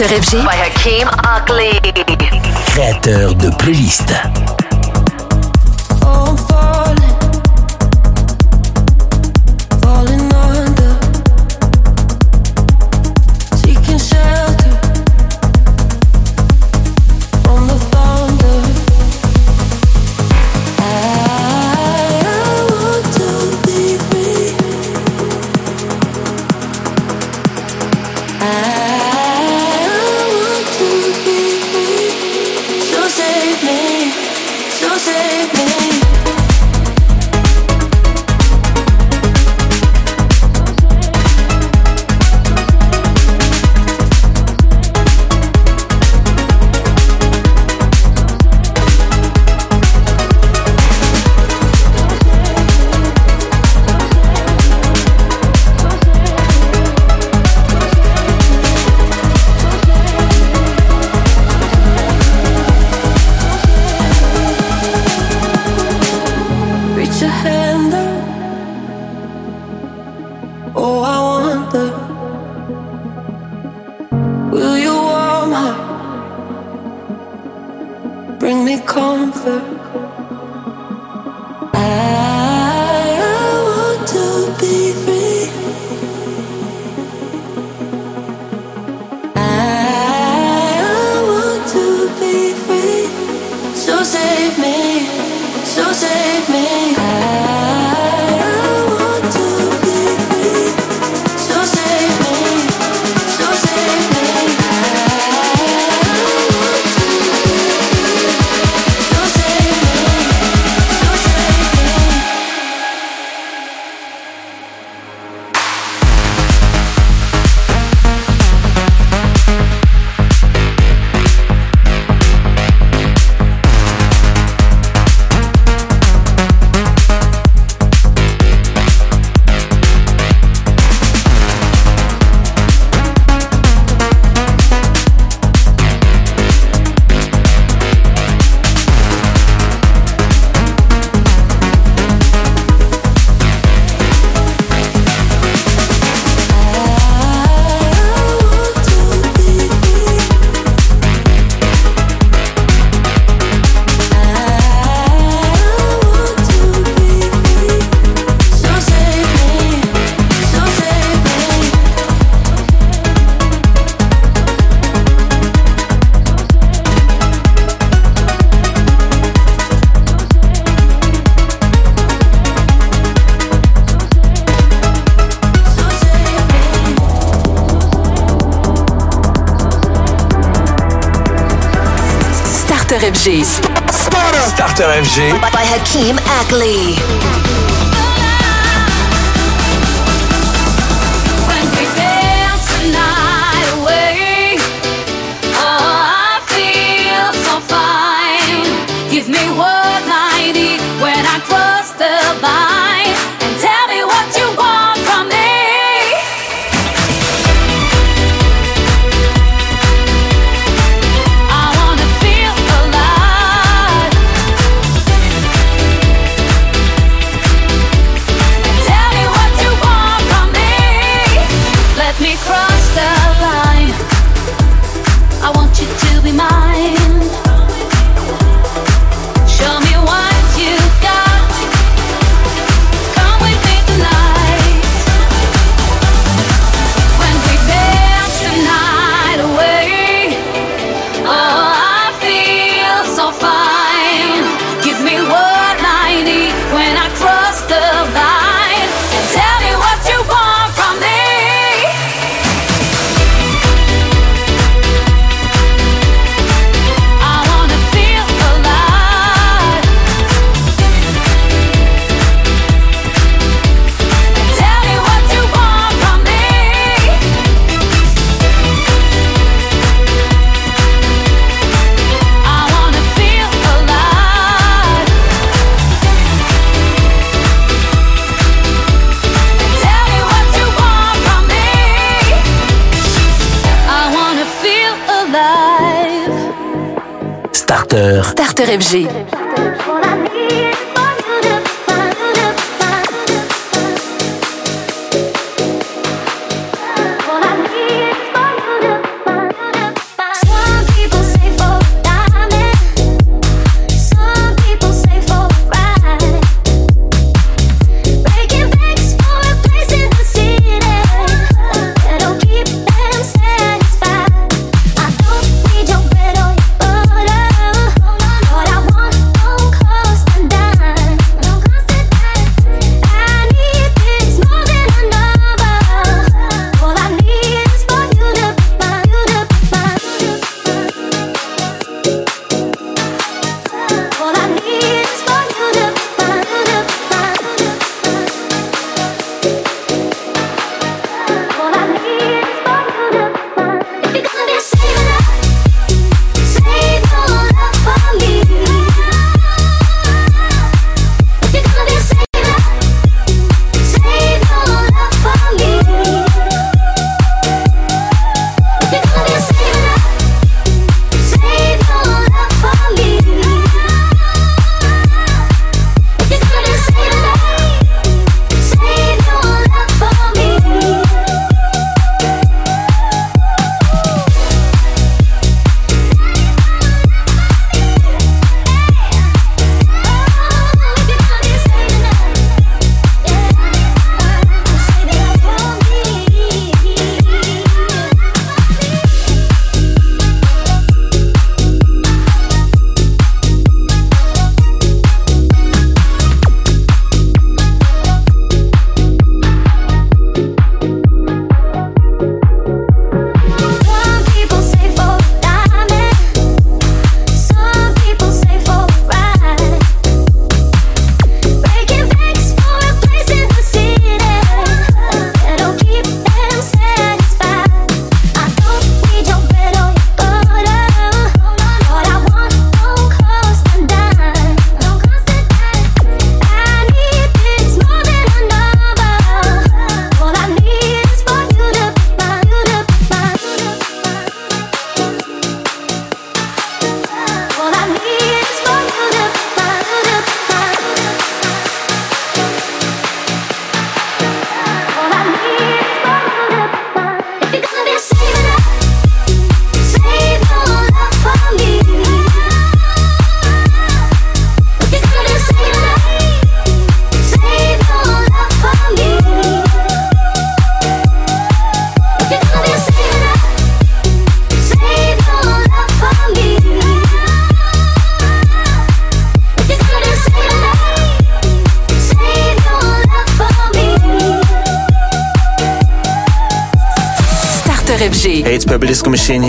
Starter 0.00 0.22
FG 0.22 0.44
by 0.46 0.56
Hakeem 0.56 1.10
Ugly. 1.36 1.78
Créateur 2.64 3.34
de 3.34 3.50
playlist. 3.50 4.39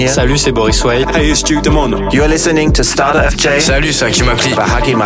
Salut, 0.08 0.38
c'est 0.38 0.52
Boris 0.52 0.84
White. 0.84 1.08
Hey, 1.16 1.30
it's 1.30 1.44
Duke 1.44 1.64
Demon. 1.64 2.10
You're 2.12 2.28
listening 2.28 2.72
to 2.74 2.84
Starter 2.84 3.30
FJ. 3.30 3.60
Salut, 3.60 3.94
c'est 3.94 4.06
Hakim 4.06 4.30
Akli. 4.30 4.54
Par 4.56 4.76
Hakim 4.76 5.02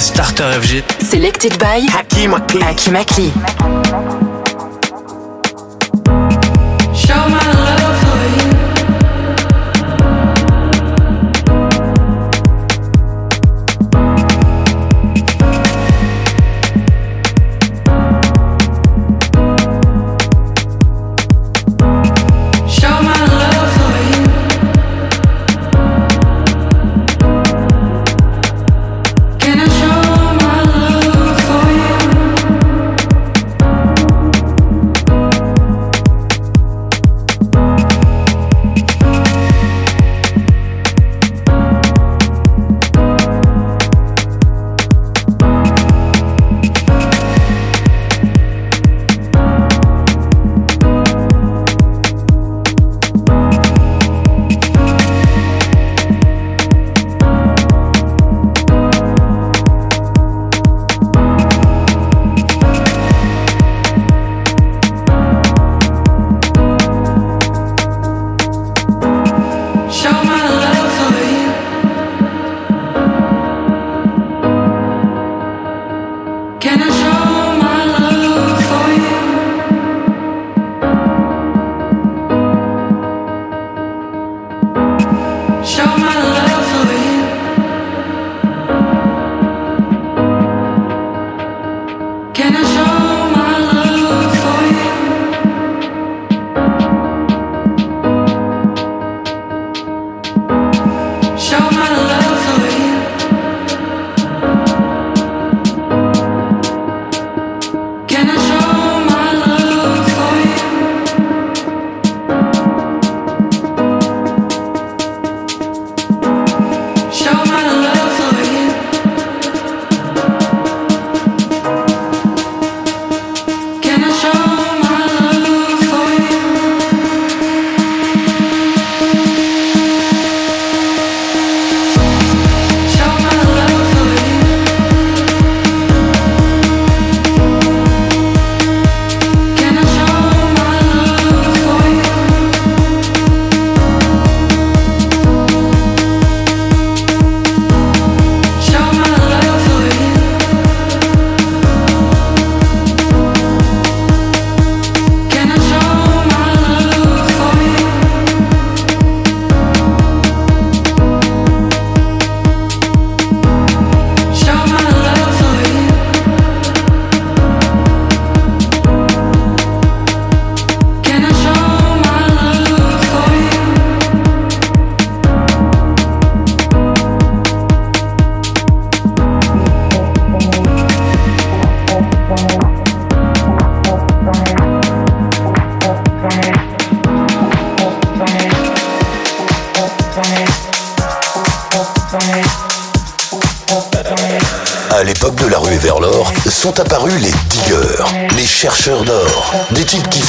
Starter 0.00 0.58
FG. 0.62 0.82
Selected 1.02 1.58
by 1.58 1.86
Hakim 1.92 2.32
Akli. 2.32 2.62
Hakim 2.62 2.94
Akli. 2.94 3.59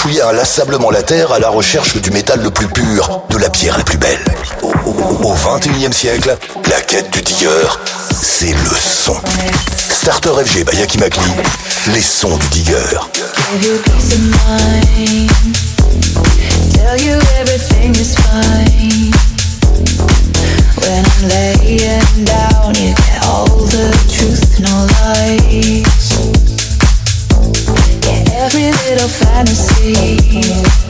fouilla 0.02 0.30
inlassablement 0.30 0.90
la 0.90 1.04
terre 1.04 1.32
à 1.32 1.38
la 1.38 1.50
recherche 1.50 1.96
du 1.98 2.10
métal 2.10 2.42
le 2.42 2.50
plus 2.50 2.68
pur, 2.68 3.22
de 3.30 3.38
la 3.38 3.52
pierre 3.52 3.78
la 3.78 3.84
plus 3.84 4.00
belle. 4.00 4.24
Au, 4.64 4.74
XXIe 5.36 5.94
siècle, 5.94 6.36
la 6.68 6.82
quête 6.82 7.12
du 7.12 7.22
digger, 7.22 7.68
c'est 8.20 8.52
le 8.52 8.76
son. 8.76 9.16
Starter 9.78 10.32
FG 10.44 10.66
by 10.66 10.78
Yakimakli, 10.78 11.22
les 11.94 12.02
sons 12.02 12.36
du 12.36 12.48
digger. 12.48 12.98
fantasy. 29.32 30.81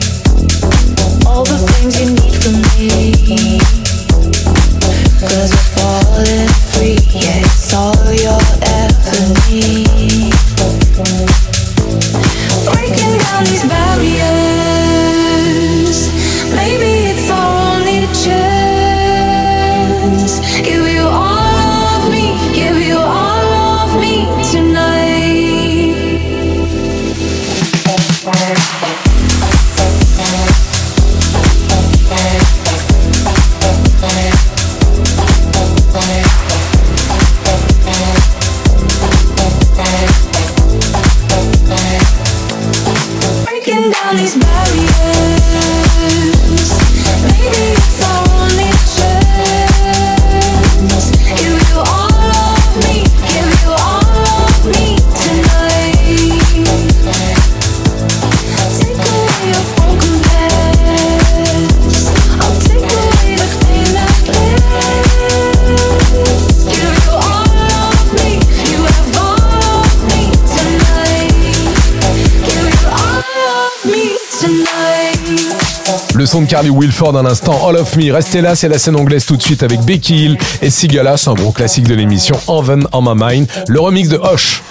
son 76.32 76.46
Carly 76.46 76.70
Wilford 76.70 77.14
à 77.18 77.22
l'instant, 77.22 77.68
All 77.68 77.76
of 77.76 77.94
Me. 77.94 78.10
Restez 78.10 78.40
là, 78.40 78.56
c'est 78.56 78.68
la 78.68 78.78
scène 78.78 78.96
anglaise 78.96 79.26
tout 79.26 79.36
de 79.36 79.42
suite 79.42 79.62
avec 79.62 79.82
Becky 79.82 80.24
Hill 80.24 80.38
et 80.62 80.70
Sigala, 80.70 81.18
c'est 81.18 81.28
un 81.28 81.34
gros 81.34 81.52
classique 81.52 81.86
de 81.86 81.94
l'émission 81.94 82.34
Heaven 82.48 82.86
on 82.94 83.02
My 83.02 83.12
Mind, 83.14 83.48
le 83.68 83.80
remix 83.80 84.08
de 84.08 84.16
Hosh. 84.16 84.62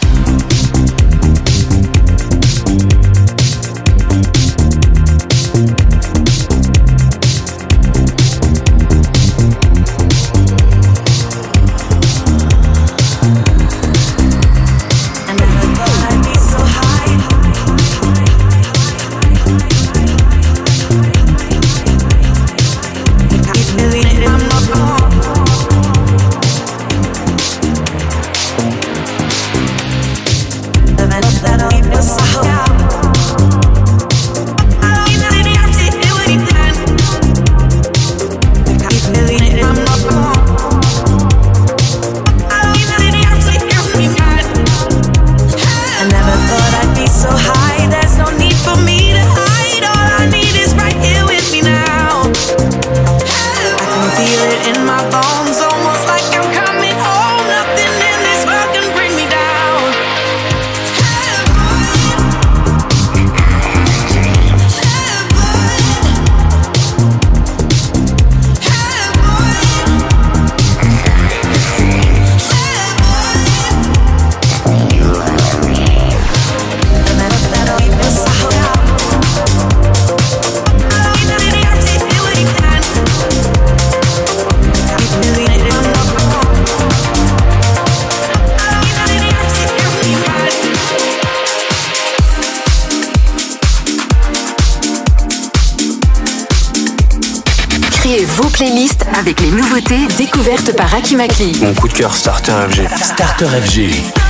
découverte 100.41 100.75
par 100.75 100.95
Akimaki. 100.95 101.55
Mon 101.61 101.73
coup 101.75 101.87
de 101.87 101.93
cœur 101.93 102.15
Starter 102.15 102.53
FG. 102.67 102.87
Starter 102.97 103.45
FG. 103.45 104.20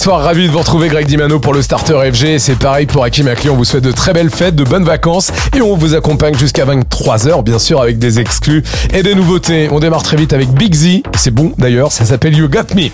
Soir, 0.00 0.22
ravi 0.22 0.46
de 0.46 0.52
vous 0.52 0.60
retrouver 0.60 0.88
Greg 0.88 1.06
Dimano 1.06 1.40
pour 1.40 1.52
le 1.52 1.60
Starter 1.60 2.10
FG. 2.10 2.38
C'est 2.38 2.58
pareil 2.58 2.86
pour 2.86 3.04
Hakim 3.04 3.28
Akli, 3.28 3.50
on 3.50 3.56
vous 3.56 3.66
souhaite 3.66 3.84
de 3.84 3.92
très 3.92 4.14
belles 4.14 4.30
fêtes, 4.30 4.56
de 4.56 4.64
bonnes 4.64 4.84
vacances 4.84 5.30
et 5.54 5.60
on 5.60 5.76
vous 5.76 5.94
accompagne 5.94 6.34
jusqu'à 6.38 6.64
23h 6.64 7.42
bien 7.42 7.58
sûr 7.58 7.82
avec 7.82 7.98
des 7.98 8.18
exclus 8.18 8.62
et 8.94 9.02
des 9.02 9.14
nouveautés. 9.14 9.68
On 9.70 9.78
démarre 9.78 10.02
très 10.02 10.16
vite 10.16 10.32
avec 10.32 10.48
Big 10.48 10.74
Z, 10.74 11.02
c'est 11.16 11.32
bon 11.32 11.52
d'ailleurs, 11.58 11.92
ça 11.92 12.06
s'appelle 12.06 12.34
You 12.34 12.48
Got 12.48 12.74
Me. 12.74 12.88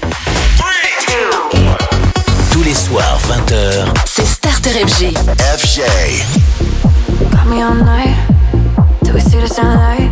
Tous 2.50 2.62
les 2.64 2.74
soirs, 2.74 3.20
20h. 3.28 3.84
C'est 4.04 4.26
Starter 4.26 4.70
FG. 4.70 5.14
FG. 5.58 5.82
Got 7.30 7.48
me 7.48 7.62
all 7.62 7.74
night 7.84 8.16
till 9.04 9.14
we 9.14 9.20
see 9.20 9.38
the 9.38 9.46
sunlight. 9.46 10.10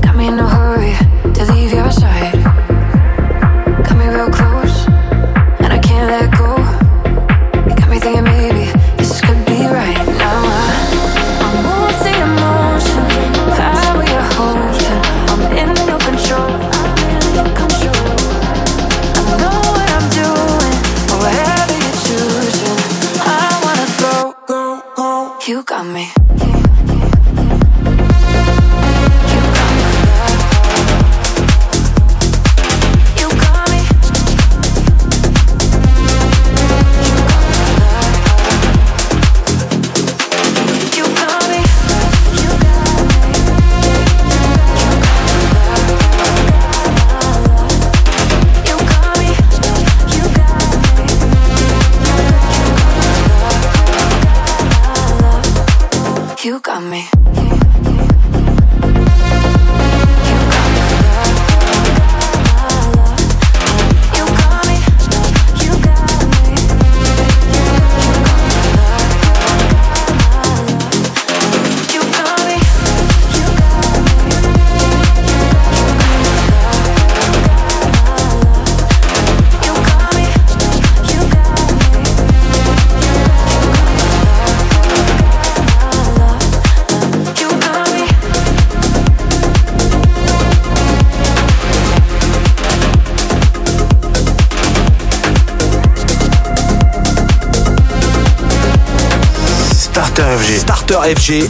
Got 0.00 0.14
me 0.16 0.28
in 0.28 0.38
a 0.38 0.48
hurry 0.48 0.94
to 1.34 1.52
leave 1.52 1.72
your 1.72 1.90
side. 1.90 2.09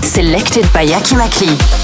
Selected 0.03 0.65
by 0.73 0.87
Yaki 0.87 1.17
Makli. 1.17 1.80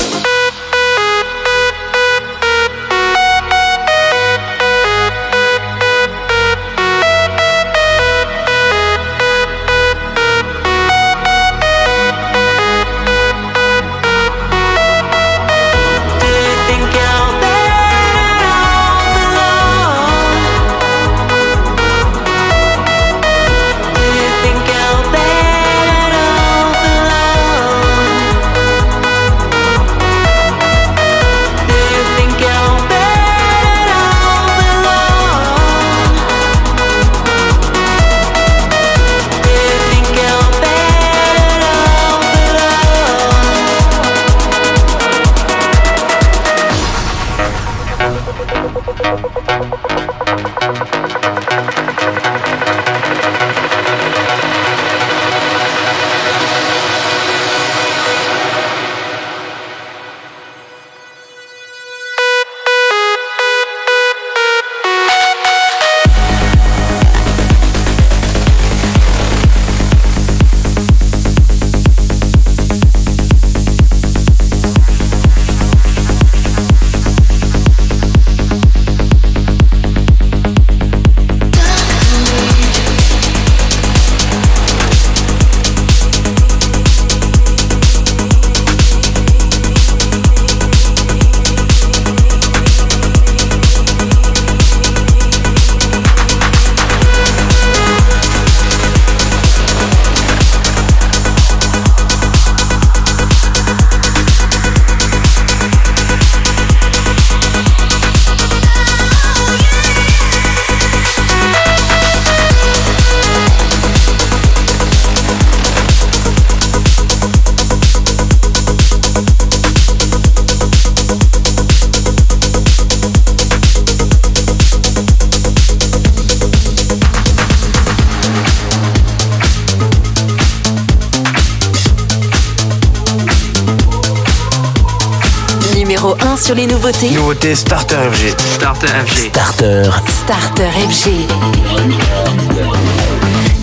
Sur 136.46 136.54
les 136.54 136.66
nouveautés. 136.68 137.10
Nouveauté 137.10 137.56
Starter 137.56 137.96
FG. 138.12 138.38
Starter 138.38 138.86
FG. 138.86 139.30
Starter. 139.30 139.82
Starter 140.06 140.70
FG. 140.88 141.26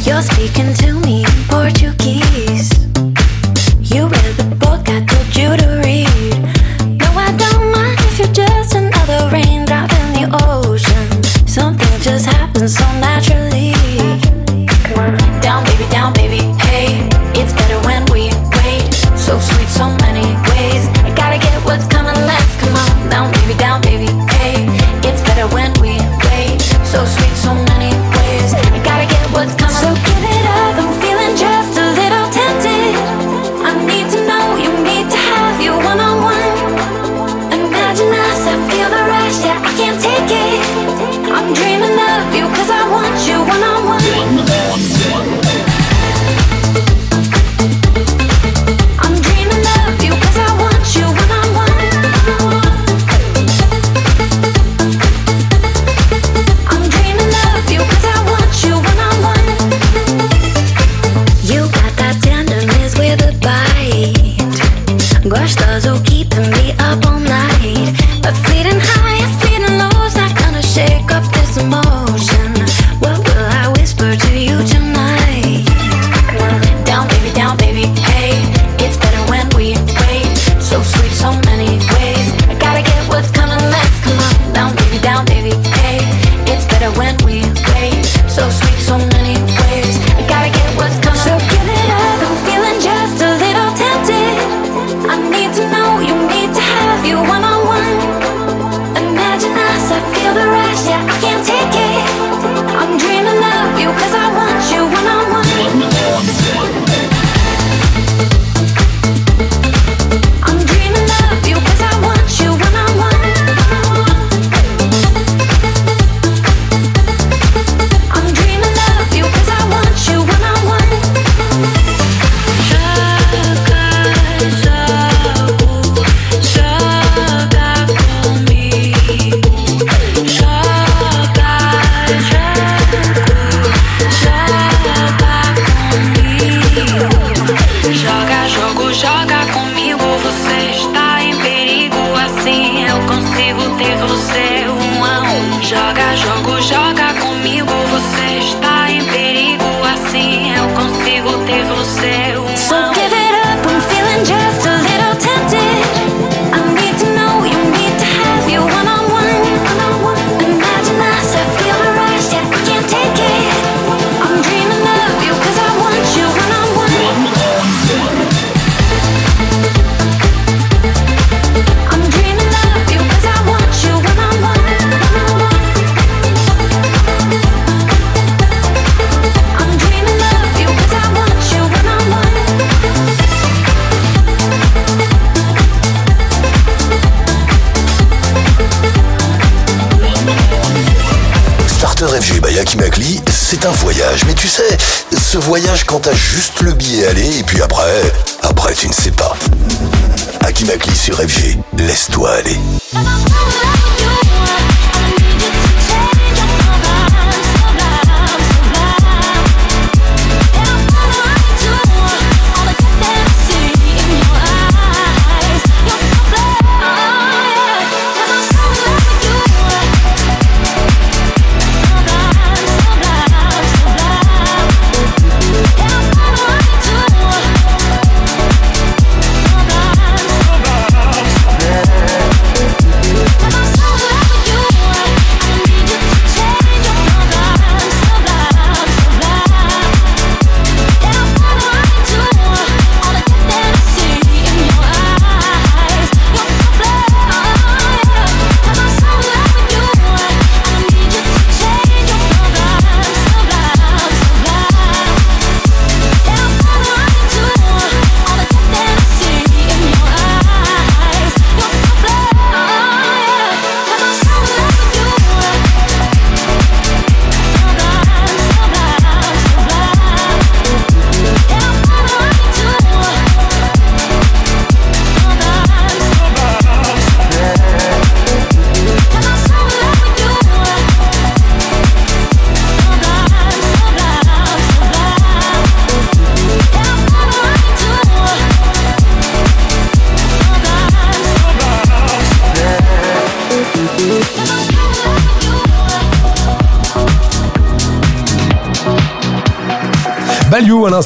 You're 0.06 0.22
speaking 0.22 0.74
to 0.74 1.00
me 1.08 1.24
in 1.24 1.48
Portuguese. 1.48 2.23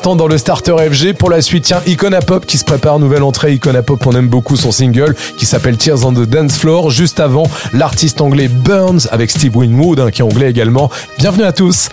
dans 0.03 0.27
le 0.27 0.37
starter 0.37 0.75
FG. 0.91 1.13
Pour 1.13 1.29
la 1.29 1.41
suite, 1.41 1.65
tiens, 1.65 1.81
Icona 1.85 2.21
Pop 2.21 2.45
qui 2.45 2.57
se 2.57 2.63
prépare, 2.63 2.99
nouvelle 2.99 3.23
entrée. 3.23 3.53
Icona 3.53 3.81
Pop, 3.81 4.05
on 4.05 4.11
aime 4.13 4.27
beaucoup 4.27 4.55
son 4.55 4.71
single 4.71 5.15
qui 5.37 5.45
s'appelle 5.45 5.77
Tears 5.77 6.05
on 6.05 6.13
the 6.13 6.27
Dance 6.27 6.57
Floor. 6.57 6.91
Juste 6.91 7.19
avant, 7.19 7.47
l'artiste 7.73 8.21
anglais 8.21 8.47
Burns 8.47 9.07
avec 9.11 9.31
Steve 9.31 9.55
Winwood, 9.55 9.99
hein, 9.99 10.11
qui 10.11 10.21
est 10.21 10.25
anglais 10.25 10.49
également. 10.49 10.89
Bienvenue 11.17 11.43
à 11.45 11.51
tous. 11.51 11.89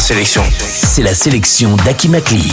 C'est 0.00 1.02
la 1.02 1.12
sélection 1.12 1.74
d'Akimakli. 1.84 2.52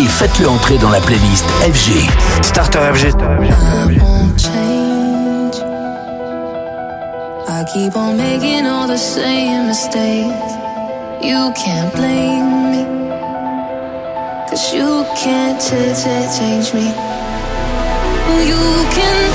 et 0.00 0.06
faites-le 0.06 0.48
entrer 0.48 0.78
dans 0.78 0.90
la 0.90 1.00
playlist 1.00 1.44
FG. 1.62 2.08
Starter 2.42 2.78
FG. 2.94 3.08
I 7.48 7.64
keep 7.72 7.94
on 7.96 8.16
making 8.16 8.66
all 8.66 8.86
the 8.86 8.96
same 8.96 9.66
mistakes. 9.66 10.54
You 11.22 11.52
can't 11.52 11.92
blame 11.94 12.70
me. 12.72 12.84
Cause 14.48 14.72
you 14.72 15.04
can't 15.16 15.60
change 15.60 16.72
me. 16.72 16.92
You 18.46 18.86
can 18.94 19.29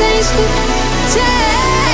taste 0.00 0.34
me, 0.34 0.46
taste 1.12 1.89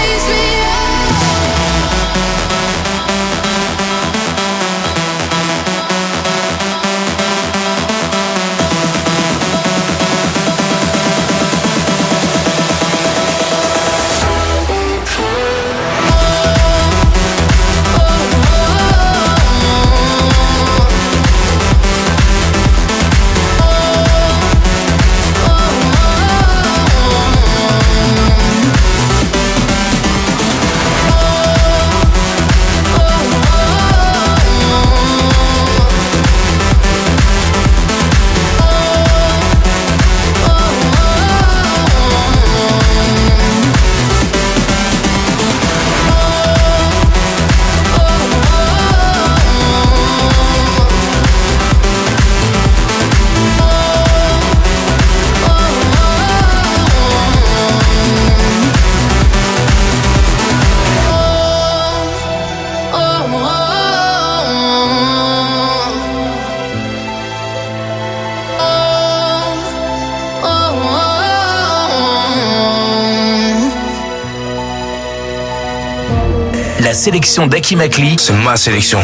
sélection 77.06 77.46
d'Aki 77.46 77.76
C'est 77.76 78.32
ma 78.32 78.56
sélection. 78.56 78.98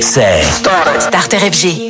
C'est 0.00 0.42
Starter 0.98 1.38
FG. 1.38 1.87